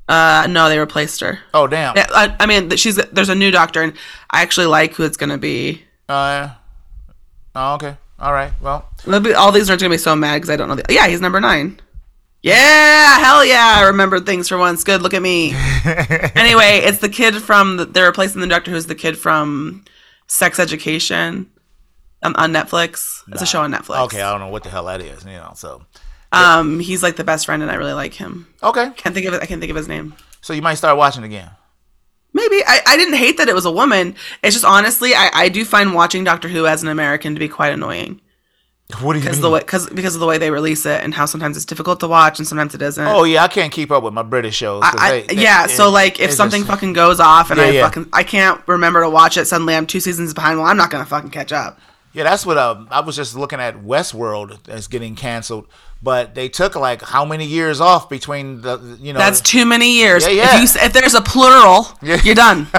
[0.08, 0.12] huh?
[0.12, 1.40] Uh, no, they replaced her.
[1.52, 1.96] Oh damn.
[1.96, 3.94] Yeah, I, I mean, she's there's a new Doctor, and
[4.30, 5.82] I actually like who it's gonna be.
[6.08, 6.50] Uh.
[7.56, 7.96] Oh okay.
[8.20, 8.52] All right.
[8.60, 8.88] Well,
[9.20, 10.76] be- all these nerds are gonna be so mad because I don't know.
[10.76, 11.80] The, yeah, he's number nine.
[12.42, 13.76] Yeah, hell yeah!
[13.78, 14.82] I remembered things for once.
[14.82, 15.52] Good, look at me.
[16.34, 19.84] anyway, it's the kid from the, they're replacing the Doctor Who's the kid from
[20.26, 21.48] Sex Education
[22.22, 23.22] um, on Netflix.
[23.28, 24.04] It's a show on Netflix.
[24.06, 24.20] okay.
[24.22, 25.24] I don't know what the hell that is.
[25.24, 25.52] You know.
[25.54, 25.82] So
[26.32, 28.48] Um, he's like the best friend, and I really like him.
[28.62, 28.90] okay.
[28.96, 29.42] Can't think of it.
[29.42, 30.14] I can't think of his name.
[30.40, 31.50] So you might start watching again.
[32.32, 34.16] Maybe I, I didn't hate that it was a woman.
[34.42, 37.46] It's just honestly, I, I do find watching Doctor Who as an American to be
[37.48, 38.20] quite annoying
[39.00, 39.42] What do you because mean?
[39.42, 42.00] the way because because of the way they release it and how sometimes it's difficult
[42.00, 43.06] to watch and sometimes it isn't.
[43.06, 44.82] Oh yeah, I can't keep up with my British shows.
[44.84, 47.66] I, they- they- yeah, so it- like if something just- fucking goes off and Yeah,
[47.66, 47.82] I yeah.
[47.84, 50.58] fucking I can't remember to watch it, suddenly I'm two seasons behind.
[50.58, 51.78] Well, I'm not gonna fucking catch up.
[52.12, 55.66] yeah, that's what um, I was just looking at Westworld as getting canceled,
[56.02, 59.18] but they took like how many years off between the you know.
[59.18, 60.24] That's too many years.
[60.26, 60.62] Yeah, yeah.
[60.62, 62.20] If you if there's a plural, Yeah.
[62.22, 62.66] you're done.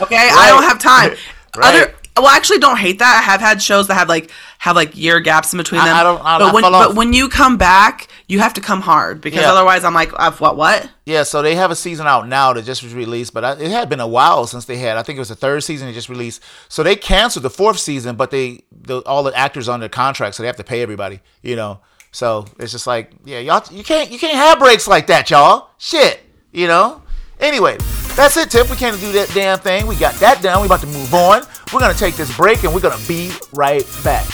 [0.00, 1.16] Okay, I don't have time.
[1.54, 1.82] Right.
[1.82, 3.18] Other well, I actually don't hate that.
[3.18, 5.96] I have had shows that have like have like year gaps in between I- them.
[5.96, 9.20] I don't- I- but when but when you come back, you have to come hard
[9.20, 9.52] because Yeah.
[9.52, 10.88] otherwise I'm like, uh, what what?
[11.06, 13.70] Yeah, so they have a season out now that just was released, but I, it
[13.70, 14.96] had been a while since they had.
[14.96, 16.42] I think it was the third season they just released.
[16.68, 20.42] So they canceled the fourth season, but they the, all the actors under contract, so
[20.42, 21.20] they have to pay everybody.
[21.42, 21.80] You know,
[22.12, 25.68] so it's just like, yeah, y'all, you can't you can't have breaks like that, y'all.
[25.78, 26.20] Shit,
[26.52, 27.01] you know.
[27.42, 27.76] Anyway,
[28.14, 28.70] that's it, Tip.
[28.70, 29.88] We can't do that damn thing.
[29.88, 30.60] We got that done.
[30.62, 31.42] We about to move on.
[31.74, 34.24] We're gonna take this break, and we're gonna be right back.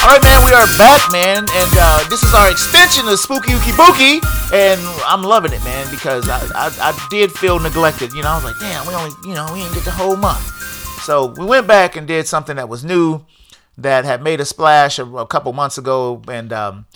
[0.00, 3.52] All right, man, we are back, man, and uh, this is our extension of Spooky
[3.52, 8.12] Ookie Bookie, and I'm loving it, man, because I, I, I did feel neglected.
[8.14, 10.16] You know, I was like, damn, we only, you know, we didn't get the whole
[10.16, 10.46] month.
[11.02, 13.20] So we went back and did something that was new,
[13.82, 16.86] that had made a splash a, a couple months ago, and um,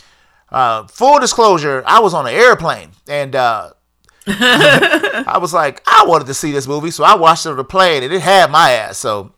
[0.50, 3.70] uh, full disclosure, I was on an airplane, and uh,
[4.26, 7.64] I was like, I wanted to see this movie, so I watched it on the
[7.64, 8.98] plane, and it had my ass.
[8.98, 9.32] So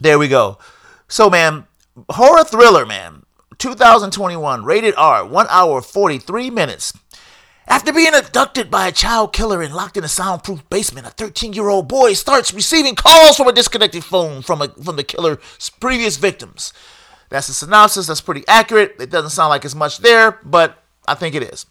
[0.00, 0.58] there we go.
[1.08, 1.66] So, man,
[2.10, 3.22] horror thriller, man.
[3.58, 6.92] 2021, rated R, 1 hour 43 minutes.
[7.68, 11.88] After being abducted by a child killer and locked in a soundproof basement, a 13-year-old
[11.88, 16.72] boy starts receiving calls from a disconnected phone from a, from the killer's previous victims.
[17.28, 18.06] That's the synopsis.
[18.06, 18.96] That's pretty accurate.
[19.00, 21.66] It doesn't sound like it's much there, but I think it is.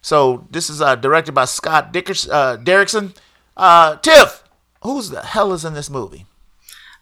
[0.00, 3.16] So this is uh, directed by Scott Dickers, uh, Derrickson.
[3.56, 4.44] Uh, Tiff,
[4.82, 6.26] who's the hell is in this movie?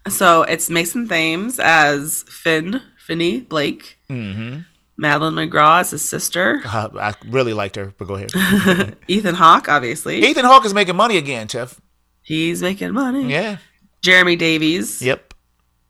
[0.08, 3.98] So it's Mason Thames as Finn Finney Blake.
[4.08, 4.60] Mm-hmm.
[5.02, 6.62] Madeleine McGraw as his sister.
[6.64, 8.96] Uh, I really liked her, but go ahead.
[9.08, 10.24] Ethan Hawke, obviously.
[10.24, 11.78] Ethan Hawke is making money again, Tiff.
[12.22, 13.30] He's making money.
[13.30, 13.58] Yeah.
[14.02, 15.02] Jeremy Davies.
[15.02, 15.34] Yep.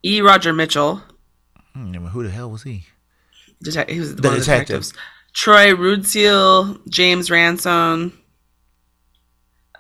[0.02, 0.20] E.
[0.22, 1.02] Roger Mitchell.
[1.74, 2.84] Hmm, who the hell was he?
[3.64, 4.80] Detec- he was The one of the detective.
[4.82, 4.92] detectives.
[5.34, 8.12] Troy Rudeseal, James Ransone,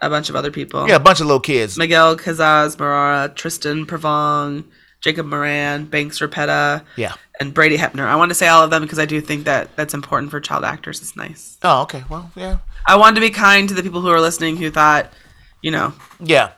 [0.00, 0.88] a bunch of other people.
[0.88, 1.76] Yeah, a bunch of little kids.
[1.78, 4.64] Miguel Cazarez Mora, Tristan Pravong,
[5.00, 7.14] Jacob Moran, Banks Repeta, Yeah.
[7.42, 8.06] And Brady Hepner.
[8.06, 10.40] I want to say all of them because I do think that that's important for
[10.40, 11.02] child actors.
[11.02, 11.58] It's nice.
[11.62, 12.04] Oh, okay.
[12.08, 12.58] Well, yeah.
[12.86, 15.12] I wanted to be kind to the people who are listening who thought,
[15.60, 16.52] you know, Yeah.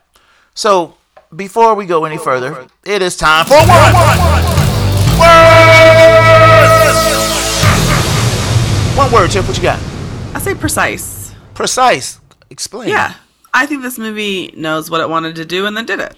[0.55, 0.95] So
[1.35, 3.95] before we go any further, it is time for one.
[8.97, 9.49] One word, Tiff.
[9.49, 9.81] What you got?
[10.35, 11.35] I say precise.
[11.55, 12.21] Precise.
[12.51, 12.91] Explain.
[12.91, 13.15] Yeah.
[13.53, 16.15] I think this movie knows what it wanted to do and then did it.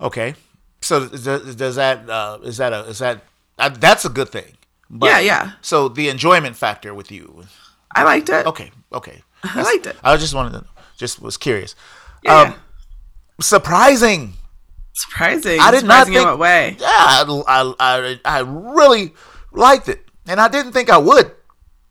[0.00, 0.34] Okay.
[0.82, 3.22] So does, does that uh, is that a is that
[3.68, 4.56] that's a good thing?
[4.90, 5.52] But, Yeah, yeah.
[5.62, 7.44] So the enjoyment factor with you.
[7.94, 8.46] I liked it.
[8.46, 8.70] Okay.
[8.92, 9.22] Okay.
[9.44, 9.96] I liked it.
[10.04, 10.64] I just wanted to
[10.96, 11.74] just was curious.
[12.22, 12.40] Yeah.
[12.40, 12.54] Um,
[13.40, 14.34] surprising.
[14.94, 15.58] Surprising.
[15.60, 16.22] I did not Surprising think.
[16.24, 16.76] in what way?
[16.78, 19.14] Yeah, I, I, I, I really
[19.52, 21.32] liked it, and I didn't think I would.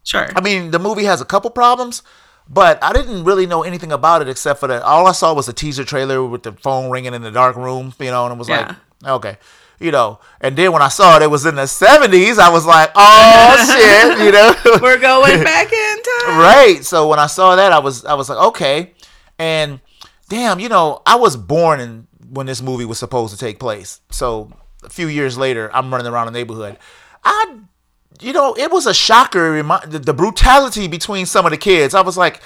[0.04, 0.28] Sure.
[0.36, 2.04] I mean, the movie has a couple problems,
[2.48, 4.84] but I didn't really know anything about it except for that.
[4.84, 7.94] All I saw was a teaser trailer with the phone ringing in the dark room,
[8.00, 8.76] you know, and it was Yeah.
[9.04, 9.38] like, okay,
[9.82, 10.20] you know.
[10.40, 12.38] And then when I saw it, it was in the seventies.
[12.40, 13.56] I was like, oh
[14.18, 14.80] shit, you know.
[14.82, 16.38] We're going back in time.
[16.40, 16.80] right.
[16.84, 18.94] So when I saw that, I was I was like, okay.
[19.40, 19.80] And
[20.30, 24.00] damn, you know, I was born in when this movie was supposed to take place.
[24.12, 24.52] So
[24.84, 26.78] a few years later, I'm running around the neighborhood.
[27.24, 27.58] I,
[28.22, 29.62] you know, it was a shocker.
[29.62, 31.94] The, the brutality between some of the kids.
[31.94, 32.42] I was like,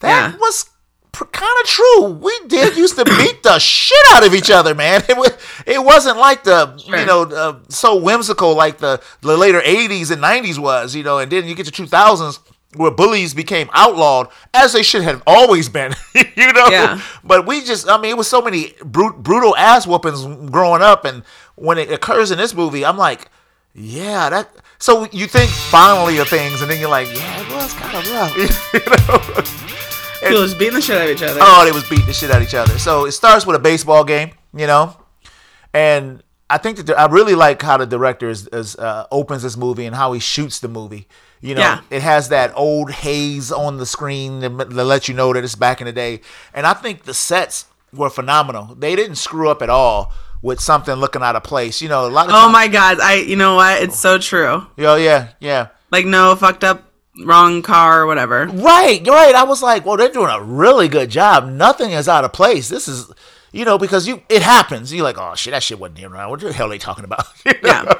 [0.00, 0.36] that Yeah.
[0.38, 0.68] was
[1.12, 2.04] kind of true.
[2.04, 5.02] We did used to beat the shit out of each other, man.
[5.08, 5.36] It was,
[5.66, 10.22] it wasn't like the, you know, uh, so whimsical like the, the later 80s and
[10.22, 12.38] 90s was, you know, and then you get to 2000s
[12.76, 16.68] where bullies became outlawed as they should have always been, you know.
[16.70, 17.00] Yeah.
[17.24, 21.04] But we just, I mean, it was so many brut- brutal ass whoopings growing up,
[21.04, 21.24] and
[21.56, 23.28] when it occurs in this movie, I'm like,
[23.74, 24.50] yeah, that.
[24.78, 28.12] So you think finally of things, and then you're like, yeah, it was kind of
[28.12, 28.36] rough,
[28.74, 29.89] you know.
[30.20, 31.40] People was beating the shit out of each other.
[31.42, 32.78] Oh, they was beating the shit out of each other.
[32.78, 34.96] So it starts with a baseball game, you know,
[35.72, 39.56] and I think that I really like how the director is, is uh, opens this
[39.56, 41.06] movie and how he shoots the movie.
[41.40, 41.80] You know, Yeah.
[41.90, 45.54] it has that old haze on the screen to, to let you know that it's
[45.54, 46.20] back in the day.
[46.52, 48.74] And I think the sets were phenomenal.
[48.74, 50.12] They didn't screw up at all
[50.42, 51.80] with something looking out of place.
[51.80, 53.82] You know, a lot of Oh times- my god, I you know what?
[53.82, 54.66] It's so true.
[54.76, 55.68] Yo, yeah, yeah.
[55.90, 56.84] Like no fucked up
[57.24, 58.46] wrong car or whatever.
[58.46, 59.34] Right, right.
[59.34, 61.46] I was like, well, they're doing a really good job.
[61.46, 62.68] Nothing is out of place.
[62.68, 63.10] This is,
[63.52, 64.92] you know, because you it happens.
[64.92, 66.30] You're like, oh shit, that shit wasn't even around.
[66.30, 67.26] What the hell are they talking about?
[67.44, 67.58] You know?
[67.62, 67.94] Yeah.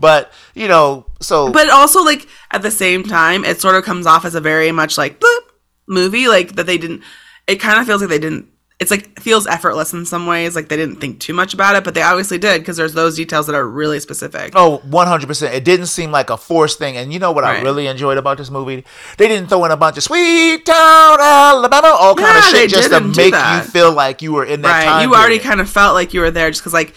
[0.00, 4.06] But you know, so But also like at the same time, it sort of comes
[4.06, 5.40] off as a very much like boop
[5.88, 7.02] movie, like that they didn't
[7.46, 8.48] it kind of feels like they didn't
[8.78, 11.84] it's like feels effortless in some ways, like they didn't think too much about it,
[11.84, 14.52] but they obviously did because there's those details that are really specific.
[14.54, 15.54] Oh, 100%.
[15.54, 16.94] It didn't seem like a forced thing.
[16.98, 18.84] And you know what I really enjoyed about this movie?
[19.16, 22.90] They didn't throw in a bunch of Sweet Town, Alabama, all kind of shit just
[22.90, 24.84] to make you feel like you were in that right.
[24.84, 25.08] time.
[25.08, 25.48] You already period.
[25.48, 26.94] kind of felt like you were there just because like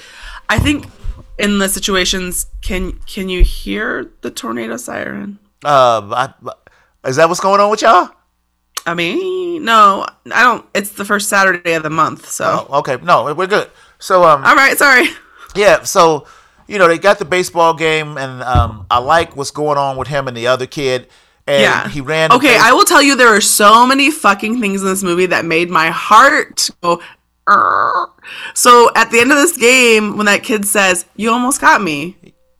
[0.49, 0.85] I think
[1.37, 5.39] in the situations can can you hear the tornado siren?
[5.63, 8.09] Uh, I, is that what's going on with y'all?
[8.85, 9.17] I mean,
[9.59, 10.65] no, I don't.
[10.73, 12.67] It's the first Saturday of the month, so.
[12.69, 12.97] Oh, okay.
[13.03, 13.69] No, we're good.
[13.99, 15.07] So, um, All right, sorry.
[15.55, 16.25] Yeah, so
[16.67, 20.07] you know they got the baseball game, and um, I like what's going on with
[20.07, 21.07] him and the other kid.
[21.47, 21.87] And Yeah.
[21.89, 22.31] he ran.
[22.31, 25.45] Okay, I will tell you there are so many fucking things in this movie that
[25.45, 27.01] made my heart go.
[27.47, 28.09] "Arr."
[28.53, 32.15] So at the end of this game, when that kid says, "You almost got me,"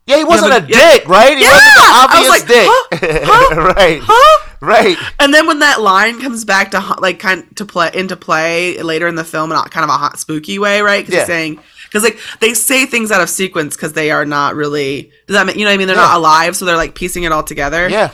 [0.06, 0.92] yeah, he wasn't a yeah.
[0.92, 1.38] dick, right?
[1.38, 1.52] He Yeah!
[1.52, 3.20] wasn't an I was obvious like, dick, huh?
[3.30, 3.74] Huh?
[3.76, 4.00] right?
[4.02, 4.49] huh?
[4.60, 4.96] Right.
[5.18, 8.80] And then when that line comes back to like kind of to play into play
[8.82, 11.04] later in the film in a kind of a hot spooky way, right?
[11.04, 11.24] Because Yeah.
[11.26, 15.10] saying because like they say things out of sequence because they are not really.
[15.26, 15.86] Does that mean you know what I mean?
[15.88, 16.02] They're Yeah.
[16.02, 17.88] not alive, so they're like piecing it all together.
[17.88, 18.10] Yeah.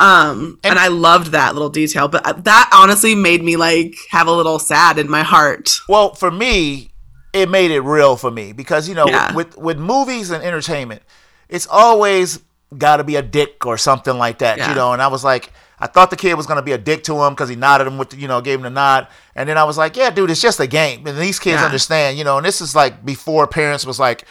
[0.00, 4.28] Um, and, I loved that little detail, but uh, that honestly made me like have
[4.28, 5.70] a little sad in my heart.
[5.88, 6.92] Well, for me,
[7.32, 9.34] it made it real for me because you know Yeah.
[9.34, 11.02] with with movies and entertainment,
[11.48, 12.38] it's always
[12.76, 14.68] got to be a dick or something like that, Yeah.
[14.70, 14.92] you know.
[14.92, 17.32] And I was like, I thought the kid was gonna be a dick to him
[17.34, 19.06] because he nodded him with, the, you know, gave him the nod.
[19.36, 21.64] And then I was like, yeah, dude, it's just a game, and these kids Yeah.
[21.66, 22.36] understand, you know.
[22.36, 24.24] And this is like before parents was like,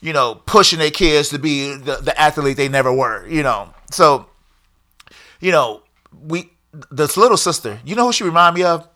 [0.00, 3.74] you know, pushing their kids to be the, the athlete they never were, you know.
[3.90, 4.26] So,
[5.40, 5.82] you know,
[6.26, 6.50] we
[6.90, 8.88] this little sister, you know who she reminded me of?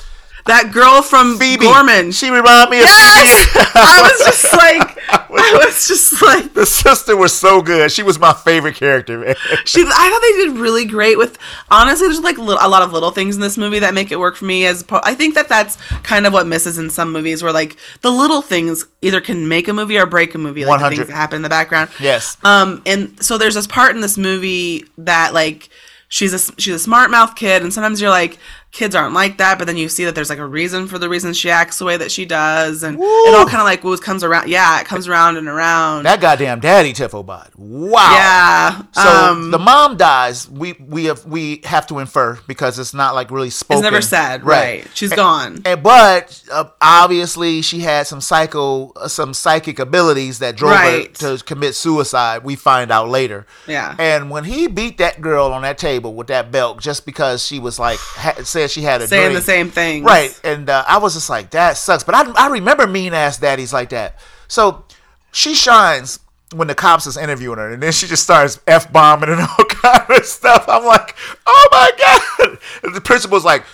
[0.47, 1.65] That girl from Phoebe.
[1.65, 2.13] Gorman.
[2.13, 3.47] She reminded me of Yes!
[3.47, 3.65] Phoebe.
[3.75, 7.91] I was just like, I was just like, The sister was so good.
[7.93, 9.35] She was my favorite character, man.
[9.65, 9.83] she.
[9.83, 11.39] I thought they did really great with.
[11.71, 14.19] Honestly, there's like little, a lot of little things in this movie that make it
[14.19, 14.67] work for me.
[14.67, 17.77] As po- I think that that's kind of what misses in some movies, where like
[18.03, 20.97] the little things either can make a movie or break a movie, like the 100.
[20.97, 21.91] things that happen in the background.
[22.01, 22.37] Yes.
[22.45, 25.69] Um, and so there's this part in this movie that like
[26.09, 28.39] she's a she's a smart mouth kid, and sometimes you're like
[28.77, 31.09] kids aren't like that, but then you see that there's like a reason for the
[31.09, 34.01] reason she acts the way that she does, and it all kind of like moves
[34.01, 34.49] comes around.
[34.49, 36.05] Yeah, it comes around and around.
[36.05, 37.51] That goddamn daddy Tiffobot.
[37.57, 38.13] Wow.
[38.13, 38.83] yeah.
[38.93, 40.49] So um, the mom dies.
[40.49, 43.79] We we have we have to infer because it's not like really spoken.
[43.79, 44.45] it's never said.
[44.45, 44.87] Right.
[44.95, 45.63] She's gone.
[45.65, 51.17] And, but uh, obviously she had some psycho, uh, some psychic abilities that drove Right.
[51.21, 52.45] her to commit suicide.
[52.45, 53.47] We find out later.
[53.67, 53.95] Yeah.
[53.99, 57.59] And when he beat that girl on that table with that belt, just because she
[57.59, 59.35] was like ha- said she had a Saying dream.
[59.35, 60.05] the same thing.
[60.05, 60.39] Right.
[60.45, 62.05] And uh, I was just like, that sucks.
[62.05, 64.19] But I, I remember mean ass daddies like that.
[64.49, 64.85] So
[65.33, 66.19] she shines
[66.55, 69.65] when the cops is interviewing her, and then she just starts f bombing and all
[69.67, 70.65] kind of stuff.
[70.69, 72.59] I'm like, oh my god!
[72.85, 73.65] And the principal's like,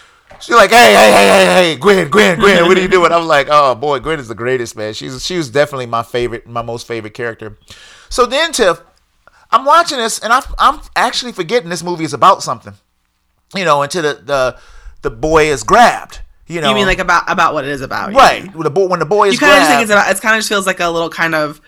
[0.41, 3.13] she's like, hey, hey, hey, hey, hey, Gwen, Gwen, Gwen, what are you doing?
[3.13, 4.95] I'm like, oh boy, Gwen is the greatest man.
[4.95, 7.59] She's she was definitely my favorite, my most favorite character.
[8.09, 8.81] So then Tiff,
[9.51, 12.75] I'm watching this, and I'm I'm actually forgetting this movie is about something.
[13.55, 14.59] You know, until the the
[15.03, 16.21] the boy is grabbed.
[16.47, 18.13] You know, You mean like about about what it is about?
[18.13, 18.53] right?
[18.55, 20.11] When the boy when the boy is You kind of grabbed, think it's about.
[20.11, 21.61] It kind of just feels like a little kind of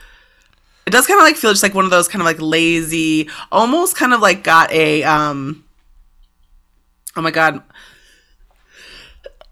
[0.86, 3.28] It does kind of like feel just like one of those kind of like lazy,
[3.52, 5.64] almost kind of like got a um.
[7.16, 7.62] Oh my god.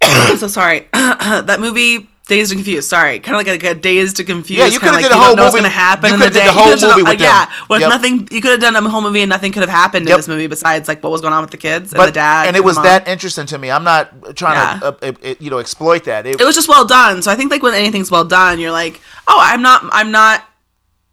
[0.03, 0.89] I'm so sorry.
[0.93, 2.89] that movie Dazed and Confused.
[2.89, 4.59] Sorry, kind of like a, like a Dazed to Confused.
[4.59, 6.15] Yeah, you kinda coulda like did a whole don't know what's movie- gonna happen you
[6.15, 6.47] in the did day.
[6.47, 7.89] the whole done- movie with uh, yeah, with Yep.
[7.91, 8.29] nothing.
[8.31, 10.47] You could have done a whole movie and nothing could have happened in this movie
[10.47, 12.65] besides like what was going on with the kids and but the dad and it
[12.65, 13.71] was that interesting to me.
[13.71, 14.91] I'm not trying Yeah.
[14.91, 16.27] to uh, you know exploit that.
[16.27, 17.23] It, it was just well done.
[17.23, 20.45] So I think like when anything's well done, you're like, oh, I'm not, I'm not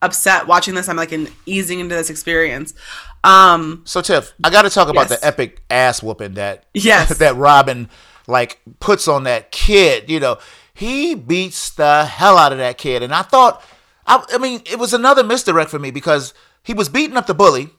[0.01, 0.87] upset watching this.
[0.87, 2.73] I'm like in, easing into this experience.
[3.23, 5.19] Um, so Tiff, I got to talk about Yes.
[5.19, 7.17] the epic ass whooping that Yes.
[7.19, 7.89] that Robin
[8.27, 10.09] like puts on that kid.
[10.09, 10.37] You know,
[10.79, 13.63] he beats the hell out of that kid, and I thought,
[14.07, 17.33] I, I mean, it was another misdirect for me because he was beating up the
[17.33, 17.69] bully,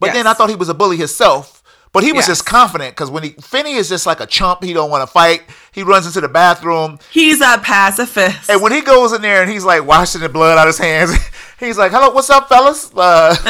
[0.00, 1.60] but then I thought he was a bully himself.
[1.92, 2.38] But he was Yes.
[2.38, 5.12] just confident because when he Finney is just like a chump, he don't want to
[5.12, 5.42] fight.
[5.72, 8.50] He runs into the bathroom, he's a pacifist.
[8.50, 10.78] and when he goes in there and he's like washing the blood out of his
[10.78, 11.12] hands,
[11.58, 13.34] he's like, "Hello, what's up, fellas?" Uh,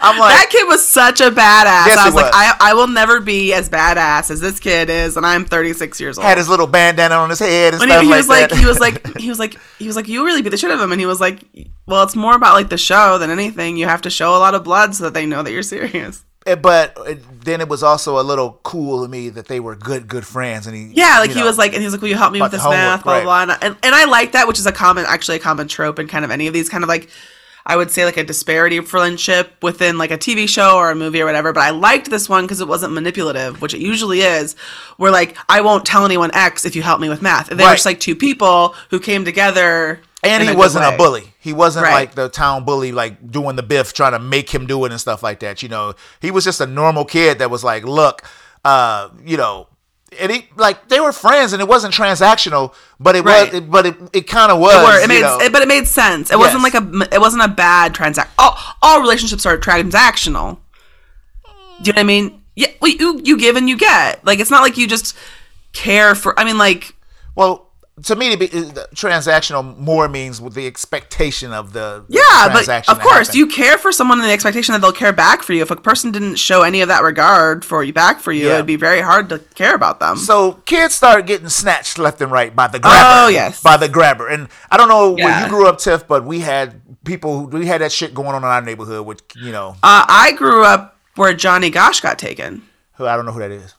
[0.00, 1.86] I'm like, that kid was such a badass.
[1.86, 2.32] Yes, I he was, like.
[2.34, 6.18] I, I will never be as badass as this kid is, and I'm 36 years
[6.18, 6.26] old.
[6.26, 8.52] had his little bandana on his head and when stuff he, he like was like,
[8.52, 10.74] he was like, he was like, he was like, you really beat the shit out
[10.74, 11.44] of him, and he was like,
[11.86, 13.76] well, it's more about like the show than anything.
[13.76, 16.24] You have to show a lot of blood so that they know that you're serious.
[16.46, 17.14] Eh, but uh,
[17.44, 20.66] then it was also a little cool to me that they were good, good friends,
[20.66, 22.32] and he, Yeah, like you he was like, and he was like, "Will you help
[22.32, 23.24] me with this homework, math?" Blah right.
[23.24, 23.56] blah blah.
[23.60, 26.24] And, and I like that, which is a common, actually a common trope in kind
[26.24, 27.10] of any of these kind of like,
[27.66, 30.94] I would say like a disparity of friendship within like a TV show or a
[30.94, 31.52] movie or whatever.
[31.52, 34.56] But I liked this one because it wasn't manipulative, which it usually is.
[34.96, 37.50] Where like, I won't tell anyone X if you help me with math.
[37.50, 37.74] And they were Right.
[37.74, 40.00] just like two people who came together.
[40.22, 41.32] And he wasn't a bully.
[41.40, 41.94] He wasn't Right.
[41.94, 45.00] like the town bully, like doing the biff, trying to make him do it and
[45.00, 45.62] stuff like that.
[45.62, 48.22] You know, he was just a normal kid that was like, look,
[48.64, 49.66] uh, you know.
[50.18, 53.46] And he like they were friends, and it wasn't transactional, but it Right.
[53.52, 54.74] was, it, but it, it kind of was.
[54.74, 56.32] It, were, it made, it, but it made sense.
[56.32, 58.32] It wasn't like a, it wasn't a bad transaction.
[58.36, 60.58] All, all relationships are transactional.
[61.80, 62.42] Do you know what I mean?
[62.56, 64.24] Yeah, well, you you give and you get.
[64.26, 65.16] Like it's not like you just
[65.72, 66.38] care for.
[66.38, 66.94] I mean, like
[67.36, 67.69] Well,
[68.04, 72.48] to me, to be, uh, transactional more means with the expectation of the the yeah,
[72.52, 73.38] but of course happen.
[73.38, 75.62] you care for someone in the expectation that they'll care back for you.
[75.62, 78.54] If a person didn't show any of that regard for you back for you, Yeah.
[78.54, 80.16] it'd be very hard to care about them.
[80.16, 83.24] So kids start getting snatched left and right by the grabber.
[83.24, 83.62] Oh, yes.
[83.62, 84.28] by the grabber.
[84.28, 87.46] And I don't know where you grew up, Tiff, but we had people.
[87.46, 89.06] We had that shit going on in our neighborhood.
[89.06, 92.62] Which you know, uh, I grew up where Johnny Gosch got taken.
[92.94, 93.74] who I don't know who that is.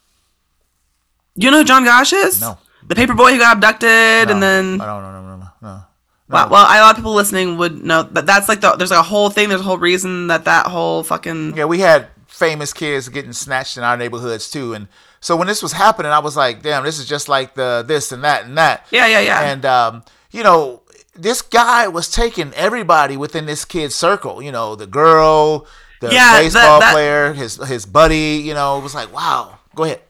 [1.36, 2.42] You know who John Gosch is?
[2.42, 2.58] No.
[2.92, 5.12] The paper boy who got abducted and then I don't know.
[5.14, 5.84] No, no, no, no.
[6.28, 9.00] Well, well, a lot of people listening would know that that's like the there's like
[9.00, 9.48] a whole thing.
[9.48, 13.78] There's a whole reason that that whole fucking Yeah, we had famous kids getting snatched
[13.78, 14.90] in our neighborhoods too, and
[15.22, 18.12] so when this was happening, I was like, damn, this is just like the this
[18.12, 18.86] and that and that.
[18.92, 19.42] yeah yeah yeah.
[19.52, 20.82] And um, you know,
[21.16, 24.42] this guy was taking everybody within this kid's circle.
[24.42, 25.66] You know, the girl,
[26.02, 28.42] the Yeah, that- baseball that- player, his his buddy.
[28.44, 29.60] You know, it was like, wow.
[29.76, 30.02] Go ahead.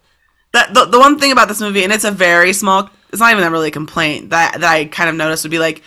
[0.52, 2.90] That the, the one thing about this movie, and it's a very small.
[3.10, 5.82] It's not even a really complaint that that I kind of noticed would be like.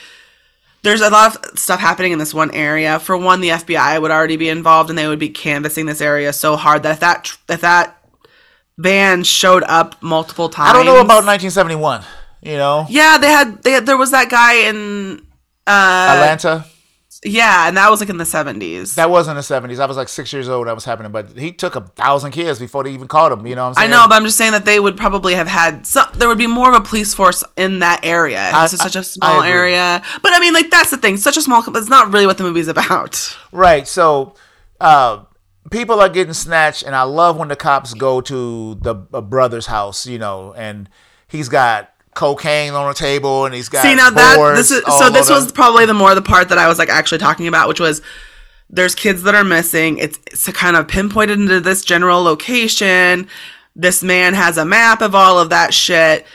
[0.84, 2.99] There's a lot of stuff happening in this one area.
[2.99, 6.32] For one, the FBI would already be involved, and they would be canvassing this area
[6.32, 7.97] so hard that if that if that
[8.78, 12.03] van showed up multiple times, I don't know about 1971.
[12.43, 15.26] You know, Yeah, they had they had, there was that guy in
[15.66, 16.66] uh Atlanta.
[17.26, 18.95] Yeah, and that was like in the 70s.
[18.95, 19.80] That was in the 70s.
[19.80, 20.59] I was like six years old.
[20.61, 23.45] when That was happening, but he took a thousand kids before they even caught him.
[23.47, 25.47] You know what I'm I know, but I'm just saying that they would probably have
[25.47, 26.07] had some.
[26.13, 28.51] There would be more of a police force in that area.
[28.53, 31.17] I- This is such a small area, but I mean, like that's the thing.
[31.17, 31.63] Such a small.
[31.76, 33.36] It's not really what the movie's about.
[33.51, 33.88] Right.
[33.88, 34.36] So,
[34.82, 35.23] uh,
[35.71, 40.05] people are getting snatched, and I love when the cops go to the brother's house.
[40.05, 40.89] You know, and
[41.28, 45.09] he's got cocaine on the table, and he's got See now that this is so.
[45.11, 47.80] This was probably the more the part that I was like actually talking about, which
[47.80, 48.01] was
[48.70, 49.99] there's kids that are missing.
[49.99, 53.28] It's it's kind of pinpointed into this general location.
[53.76, 56.26] This man has a map of all of that shit.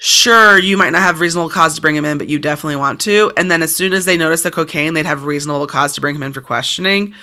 [0.00, 3.00] Sure, you might not have reasonable cause to bring him in, but you definitely want
[3.00, 3.32] to.
[3.36, 6.14] And then as soon as they notice the cocaine, they'd have reasonable cause to bring
[6.14, 7.14] him in for questioning,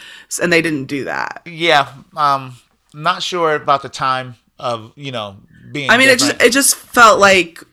[0.42, 1.42] and they didn't do that.
[1.46, 1.94] yeah.
[2.18, 2.58] Um,
[2.94, 5.38] not sure about the time of you know
[5.72, 5.90] being.
[5.90, 7.64] I mean, it just it just felt like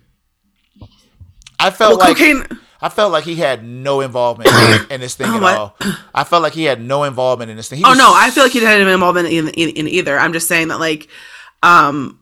[1.63, 2.45] I felt well, like cocaine.
[2.81, 4.51] I felt like he had no involvement
[4.91, 5.57] in this thing Oh, at what?
[5.57, 5.77] all.
[6.15, 7.79] I felt like he had no involvement in this thing.
[7.79, 10.19] He Oh was- no, I feel like he didn't have involvement in, in, in either.
[10.19, 11.09] I'm just saying that like,
[11.63, 12.19] um,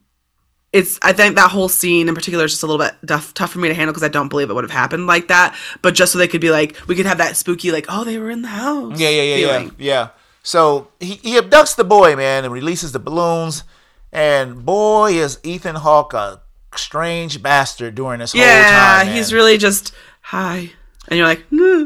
[0.73, 3.51] it's I think that whole scene in particular is just a little bit tough, tough
[3.53, 5.57] for me to handle because I don't believe it would have happened like that.
[5.83, 8.19] But just so they could be like, we could have that spooky like, oh, they
[8.19, 9.01] were in the house.
[9.01, 10.09] Yeah, yeah, yeah, yeah, yeah.
[10.43, 13.65] So he, he abducts the boy, man, and releases the balloons.
[14.13, 16.41] And boy, is Ethan Hawke a
[16.77, 19.07] strange bastard during this whole time.
[19.07, 19.17] man.
[19.17, 19.93] he's really just
[20.23, 20.71] hi,
[21.09, 21.85] and you're like, "Hmm."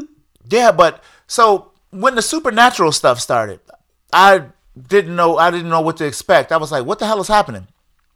[0.49, 3.59] yeah, but so when the supernatural stuff started,
[4.13, 4.43] I
[4.89, 6.51] didn't know I didn't know what to expect.
[6.51, 7.67] I was like, what the hell is happening?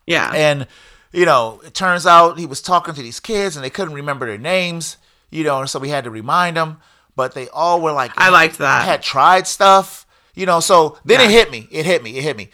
[0.05, 0.31] Yeah.
[0.33, 0.67] And
[1.11, 4.27] you know, it turns out he was talking to these kids and they couldn't remember
[4.27, 4.97] their names,
[5.31, 6.77] you know, and so we had to remind them.
[7.15, 8.81] But they all were like, I liked that.
[8.81, 10.05] I had tried stuff,
[10.35, 10.59] you know.
[10.59, 11.25] So then Yeah.
[11.27, 11.67] it hit me.
[11.71, 12.17] It hit me.
[12.17, 12.49] It hit me.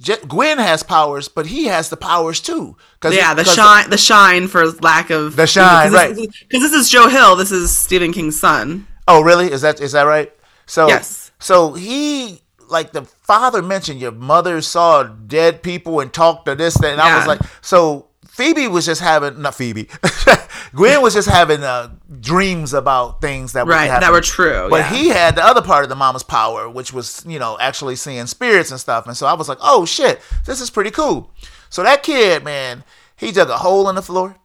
[0.00, 2.76] Je- Gwen has powers, but he has the powers too.
[3.00, 6.14] Cause yeah, the 'cause- shine, the shine for lack of The shine, right.
[6.14, 7.36] Because this is Joe Hill.
[7.36, 8.86] This is Stephen King's son.
[9.08, 9.50] Oh, really?
[9.50, 10.32] Is that is that right?
[10.66, 11.30] So Yes.
[11.38, 16.74] So he like the father mentioned your mother saw dead people and talked to this
[16.74, 18.05] that, and I was like, so
[18.36, 19.88] Phoebe was just having not Phoebe,
[20.74, 21.88] Gwen was just having uh,
[22.20, 24.90] dreams about things that Right, that were true, But yeah.
[24.90, 28.26] he had the other part of the mama's power, which was you know actually seeing
[28.26, 29.06] spirits and stuff.
[29.06, 31.30] And so I was like, oh shit, this is pretty cool.
[31.70, 32.84] So that kid, man,
[33.16, 34.36] he dug a hole in the floor.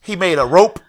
[0.00, 0.80] He made a rope.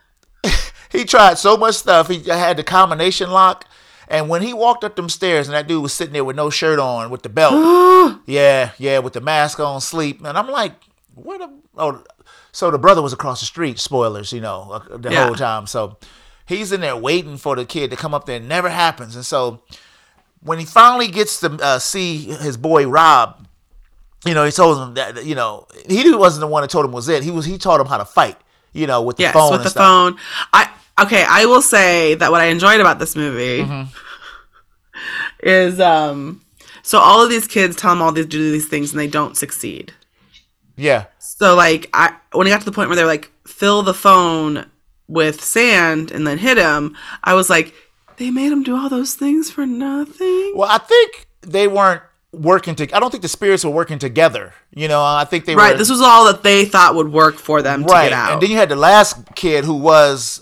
[0.91, 2.07] he tried so much stuff.
[2.07, 3.67] He had the combination lock.
[4.07, 6.49] And when he walked up them stairs and that dude was sitting there with no
[6.49, 7.53] shirt on with the belt.
[8.25, 10.25] yeah, yeah, with the mask on, sleep.
[10.25, 10.73] And I'm like,
[11.13, 12.03] what the oh
[12.53, 15.25] so the brother was across the street, spoilers, you know, uh, the Yeah.
[15.25, 15.67] whole time.
[15.67, 15.97] So
[16.45, 18.37] he's in there waiting for the kid to come up there.
[18.37, 19.15] It never happens.
[19.17, 19.63] And so
[20.41, 23.45] when he finally gets to uh, see his boy Rob,
[24.25, 26.93] you know, he told him that you know he wasn't the one that told him
[26.93, 27.23] was it.
[27.23, 28.37] He was he taught him how to fight.
[28.71, 29.83] You know, with the Yes, phone with the stuff.
[29.83, 30.17] phone.
[30.53, 30.69] I
[31.01, 31.25] okay.
[31.27, 33.89] I will say that what I enjoyed about this movie Mm-hmm.
[35.41, 36.41] is um.
[36.85, 39.37] So all of these kids tell them all these do these things and they don't
[39.37, 39.93] succeed.
[40.75, 41.05] Yeah,
[41.39, 44.65] So like I when it got to the point where they're like fill the phone
[45.07, 47.73] with sand and then hit him, I was like,
[48.17, 50.53] they made him do all those things for nothing.
[50.55, 52.95] Well, I think they weren't working to.
[52.95, 54.53] I don't think the spirits were working together.
[54.73, 55.73] You know, I think they Right.
[55.73, 58.09] were This was all that they thought would work for them to right.
[58.09, 58.33] get out.
[58.33, 60.41] And then you had the last kid who was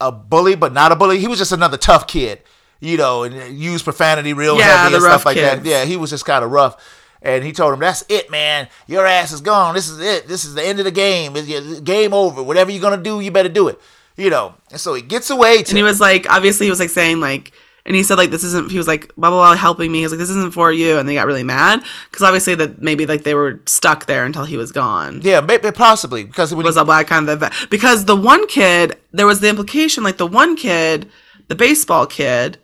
[0.00, 1.18] a bully, but not a bully.
[1.18, 2.40] He was just another tough kid.
[2.80, 5.58] You know, and uh, used profanity real Yeah, heavy and stuff like that.
[5.58, 5.66] kids.
[5.66, 6.76] Yeah, he was just kind of rough.
[7.24, 8.68] And he told him, "That's it, man.
[8.86, 9.74] Your ass is gone.
[9.74, 10.28] This is it.
[10.28, 11.32] This is the end of the game.
[11.34, 12.42] It's game over.
[12.42, 13.80] Whatever you're gonna do, you better do it."
[14.16, 14.54] You know.
[14.70, 15.62] And so he gets away.
[15.62, 17.52] To, and he was like, obviously, he was like saying like,
[17.86, 18.70] and he said like, this isn't.
[18.70, 19.98] He was like, blah blah blah, helping me.
[19.98, 22.80] He was like, this isn't for you, and they got really mad because obviously that
[22.80, 25.20] maybe like they were stuck there until he was gone.
[25.22, 28.46] yeah, maybe possibly because when was he, a black kind of event because the one
[28.46, 31.10] kid there was the implication like the one kid
[31.48, 32.58] the baseball kid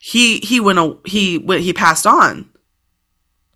[0.00, 2.48] he he went he went he passed on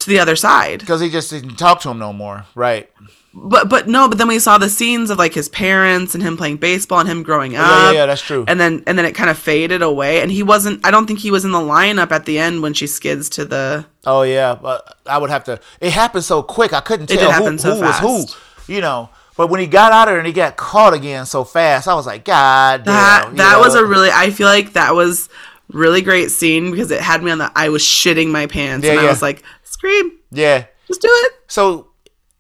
[0.04, 2.44] to the other side because he just didn't talk to him no more.
[2.54, 2.90] Right.
[3.34, 6.36] but but no but then we saw the scenes of like his parents and him
[6.36, 8.44] playing baseball and him growing up yeah, yeah, that's true.
[8.46, 11.18] and then and then it kind of faded away and he wasn't i don't think
[11.18, 14.56] he was in the lineup at the end when she skids to the Oh yeah,
[14.60, 15.60] but I would have to.
[15.80, 16.72] It happened so quick.
[16.72, 18.72] I couldn't tell did who, so who was who.
[18.74, 19.10] You know.
[19.36, 21.94] But when he got out of there and he got caught again so fast, I
[21.94, 22.92] was like, God damn.
[22.94, 23.60] that you that know?
[23.60, 25.28] was a really i feel like that was
[25.68, 28.92] really great scene because it had me on the i was shitting my pants Yeah,
[28.92, 29.42] and i was like
[29.82, 30.66] scream yeah.
[30.86, 31.88] just do it So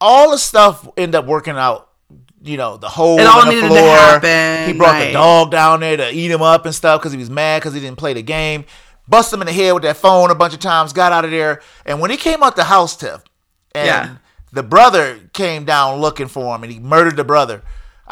[0.00, 1.88] all the stuff ended up working out.
[2.44, 5.96] You know, the hole It all needed to happen, he brought the dog down there
[5.96, 8.22] to eat him up and stuff because he was mad because he didn't play the
[8.22, 8.64] game.
[9.06, 10.92] Bust him in the head with that phone a bunch of times.
[10.92, 13.22] Got out of there, and when he came out the house, Tiff,
[13.76, 14.14] and Yeah.
[14.52, 17.62] the brother came down looking for him, and he murdered the brother.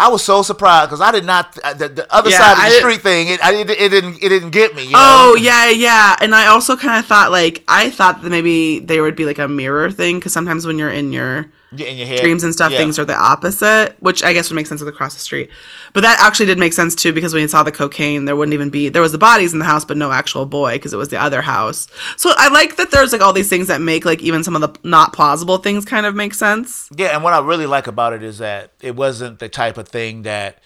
[0.01, 2.57] I was so surprised because I did not uh, the, the other Yeah, side of
[2.59, 3.28] the I didn't- street thing.
[3.28, 4.84] It, I, it, it didn't it didn't get me.
[4.84, 4.98] You know?
[4.98, 6.16] Oh yeah, yeah.
[6.20, 9.38] And I also kind of thought like I thought that maybe there would be like
[9.38, 12.20] a mirror thing because sometimes when you're in your Yeah, in your head.
[12.20, 12.78] dreams and stuff, Yeah.
[12.78, 15.50] things are the opposite, which I guess would make sense with across the street.
[15.92, 18.54] But that actually did make sense too because when you saw the cocaine, there wouldn't
[18.54, 20.96] even be there was the bodies in the house, but no actual boy because it
[20.96, 21.86] was the other house.
[22.16, 24.62] So I like that there's like all these things that make like even some of
[24.62, 26.88] the not plausible things kind of make sense.
[26.96, 29.88] Yeah, and what I really like about it is that it wasn't the type of
[29.88, 30.58] thing that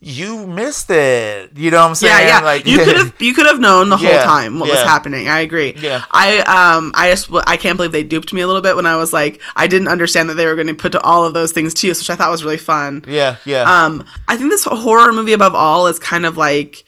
[0.00, 1.56] you missed it.
[1.58, 2.28] You know what I'm saying?
[2.28, 2.44] Yeah, yeah.
[2.44, 5.28] Like you could have you could have known the whole Yeah, time what was happening.
[5.28, 5.74] I agree.
[5.76, 6.04] Yeah.
[6.10, 8.96] I um I just I can't believe they duped me a little bit when I
[8.96, 11.74] was like I didn't understand that they were going to put all of those things
[11.74, 13.04] to use, which I thought was really fun.
[13.08, 13.62] Yeah, yeah.
[13.62, 16.84] Um, I think this horror movie above all is kind of like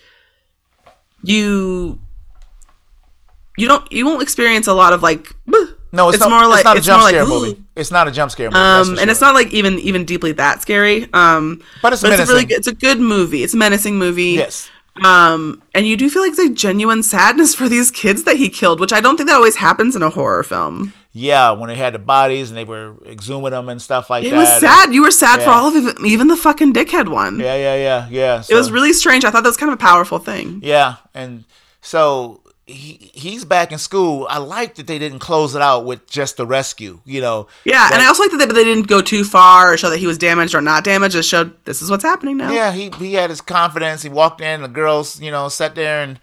[1.23, 1.99] you
[3.57, 6.49] you don't you won't experience a lot of like "Bleh." No, it's, it's not, more
[6.49, 7.63] like- it's not a it's jump more like, scare movie.
[7.77, 8.59] It's not a jump scare movie.
[8.61, 12.07] um for and it's not like even even deeply that scary um But it's a
[12.09, 12.49] really menacing.
[12.49, 14.71] good- it's a good movie it's a menacing movie Yes.
[15.05, 18.81] um and you do feel like there's genuine sadness for these kids that he killed
[18.81, 21.93] which i don't think that always happens in a horror film Yeah, when they had
[21.95, 24.37] the bodies and they were exhuming them and stuff like it that.
[24.37, 27.41] It was sad you were sad for all of it even the fucking dickhead one
[27.41, 28.43] Yeah, yeah, yeah, yeah.
[28.49, 31.45] it was really strange i thought that was kind of a powerful thing Yeah, and
[31.81, 34.27] so he he's back in school.
[34.31, 37.01] I like that they didn't close it out with just the rescue.
[37.05, 37.49] You know.
[37.65, 39.99] Yeah, and I also like that they, they didn't go too far or show that
[39.99, 41.15] he was damaged or not damaged.
[41.17, 42.53] It showed this is what's happening now.
[42.53, 44.03] Yeah, he he had his confidence.
[44.03, 46.19] He walked in, the girls, you know, sat there and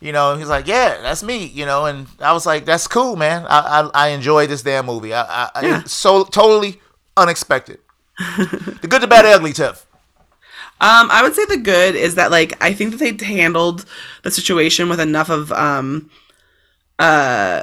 [0.00, 1.46] You know, he's like, yeah, that's me.
[1.46, 3.46] You know, and I was like, that's cool, man.
[3.48, 5.14] I I, I enjoyed this damn movie.
[5.14, 5.82] I, I, Yeah.
[5.84, 6.80] so totally
[7.16, 7.78] unexpected.
[8.36, 9.86] the good, the bad, the ugly, Tiff.
[10.82, 13.86] Um, I would say the good is that like I think that they handled
[14.24, 16.10] the situation with enough of um
[16.98, 17.62] uh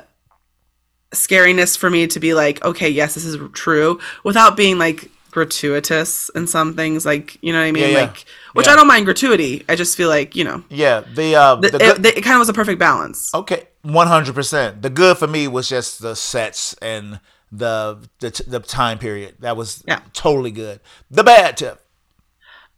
[1.11, 6.29] scariness for me to be like, okay, yes, this is true, without being like gratuitous
[6.35, 8.01] in some things, like you know what I mean, Yeah, yeah.
[8.05, 8.73] like which Yeah.
[8.73, 9.63] I don't mind gratuity.
[9.69, 12.35] I just feel like you know Yeah, the uh, the, the, good, it, it kind
[12.35, 13.33] of was a perfect balance.
[13.33, 14.81] Okay, one hundred percent.
[14.81, 17.19] The good for me was just the sets and
[17.51, 19.35] the the, t- the time period.
[19.39, 19.99] That was Yeah.
[20.13, 20.79] totally good.
[21.11, 21.81] The bad tip.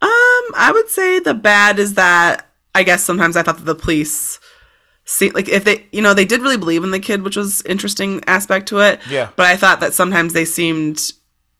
[0.01, 0.09] Um,
[0.55, 4.39] I would say the bad is that I guess sometimes I thought that the police
[5.05, 7.61] see like if they you know they did really believe in the kid, which was
[7.63, 8.99] interesting aspect to it.
[9.09, 9.29] Yeah.
[9.35, 11.11] But I thought that sometimes they seemed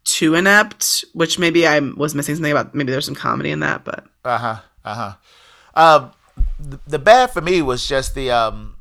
[0.03, 2.73] too inept, which maybe I was missing something about.
[2.73, 4.59] Maybe there's some comedy in that, but Uh huh.
[4.83, 5.13] Uh huh.
[5.73, 6.11] Um,
[6.59, 8.75] the, the bad for me was just the um,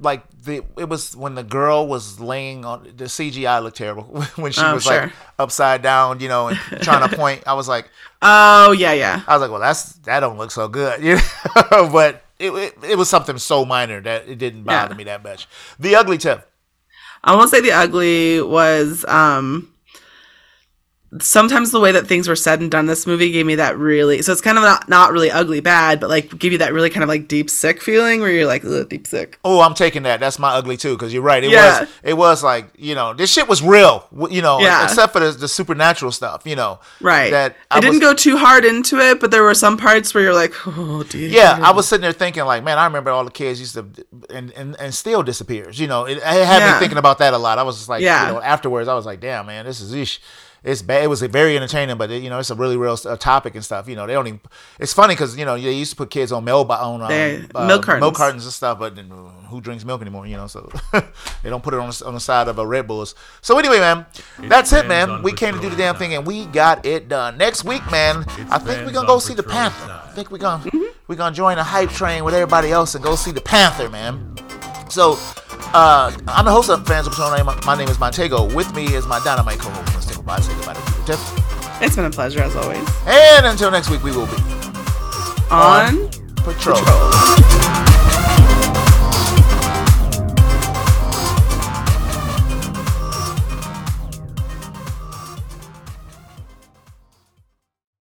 [0.00, 4.04] like the it was when the girl was laying on the CGI looked terrible
[4.36, 5.02] when she Oh, was sure.
[5.02, 7.42] like upside down, you know, and trying to point.
[7.46, 7.88] I was like,
[8.22, 9.22] oh yeah, yeah.
[9.26, 11.90] I was like, well, that's that don't look so good, you know.
[11.92, 14.98] but it, it it was something so minor that it didn't bother Yeah.
[14.98, 15.46] me that much.
[15.78, 16.46] The ugly tip.
[17.22, 19.69] I won't say the ugly was um
[21.20, 24.22] sometimes the way that things were said and done this movie gave me that really
[24.22, 26.88] so it's kind of not, not really ugly bad but like give you that really
[26.88, 30.20] kind of like deep sick feeling where you're like deep sick Oh, I'm taking that.
[30.20, 31.42] That's my ugly too, because you're right.
[31.42, 31.80] It Yeah.
[31.80, 34.06] was it was like you know this shit was real.
[34.30, 34.84] You know, Yeah.
[34.84, 36.42] except for the, the supernatural stuff.
[36.44, 39.42] You know, right That i I didn't was- go too hard into it but there
[39.42, 42.62] were some parts where you're like oh dear Yeah, I was sitting there thinking like,
[42.62, 43.86] man, I remember all the kids used to,
[44.30, 45.80] and and, and still disappears.
[45.80, 46.74] You know, it, it had Yeah.
[46.74, 47.58] me thinking about that a lot.
[47.58, 48.28] I was just like, Yeah.
[48.28, 50.20] you know, afterwards, I was like, damn, man, this is ish.
[50.62, 51.04] It's bad.
[51.04, 53.64] It was very entertaining, but it, you know, it's a really real uh, topic and
[53.64, 53.88] stuff.
[53.88, 54.40] You know, they don't even.
[54.78, 57.66] It's funny because you know they used to put kids on milk on um, uh,
[57.66, 58.00] milk cartons.
[58.00, 59.02] milk cartons and stuff, but uh,
[59.48, 60.26] who drinks milk anymore?
[60.26, 60.70] You know, so
[61.42, 63.14] they don't put it on the, on the side of a Red Bulls.
[63.40, 64.04] So anyway, man,
[64.40, 65.22] that's it, man.
[65.22, 67.38] We came to do the damn patrol thing, and we got it done.
[67.38, 69.86] Next week, man, I think we're gonna go see the Panther.
[69.86, 70.00] time.
[70.04, 70.70] I think we're gonna
[71.08, 74.36] we're gonna join the hype train with everybody else and go see the Panther, man.
[74.90, 75.16] So,
[75.72, 77.30] uh, I'm the host of Fans of Patrol.
[77.44, 78.52] My, my name is Montego.
[78.54, 80.09] With me is my dynamite co-host.
[80.30, 80.38] Bye.
[80.38, 81.82] Say goodbye to you, Tiff.
[81.82, 84.36] it's been a pleasure as always And until next week, we will be
[85.50, 86.76] on Patrol.
[86.78, 87.89] Patrol.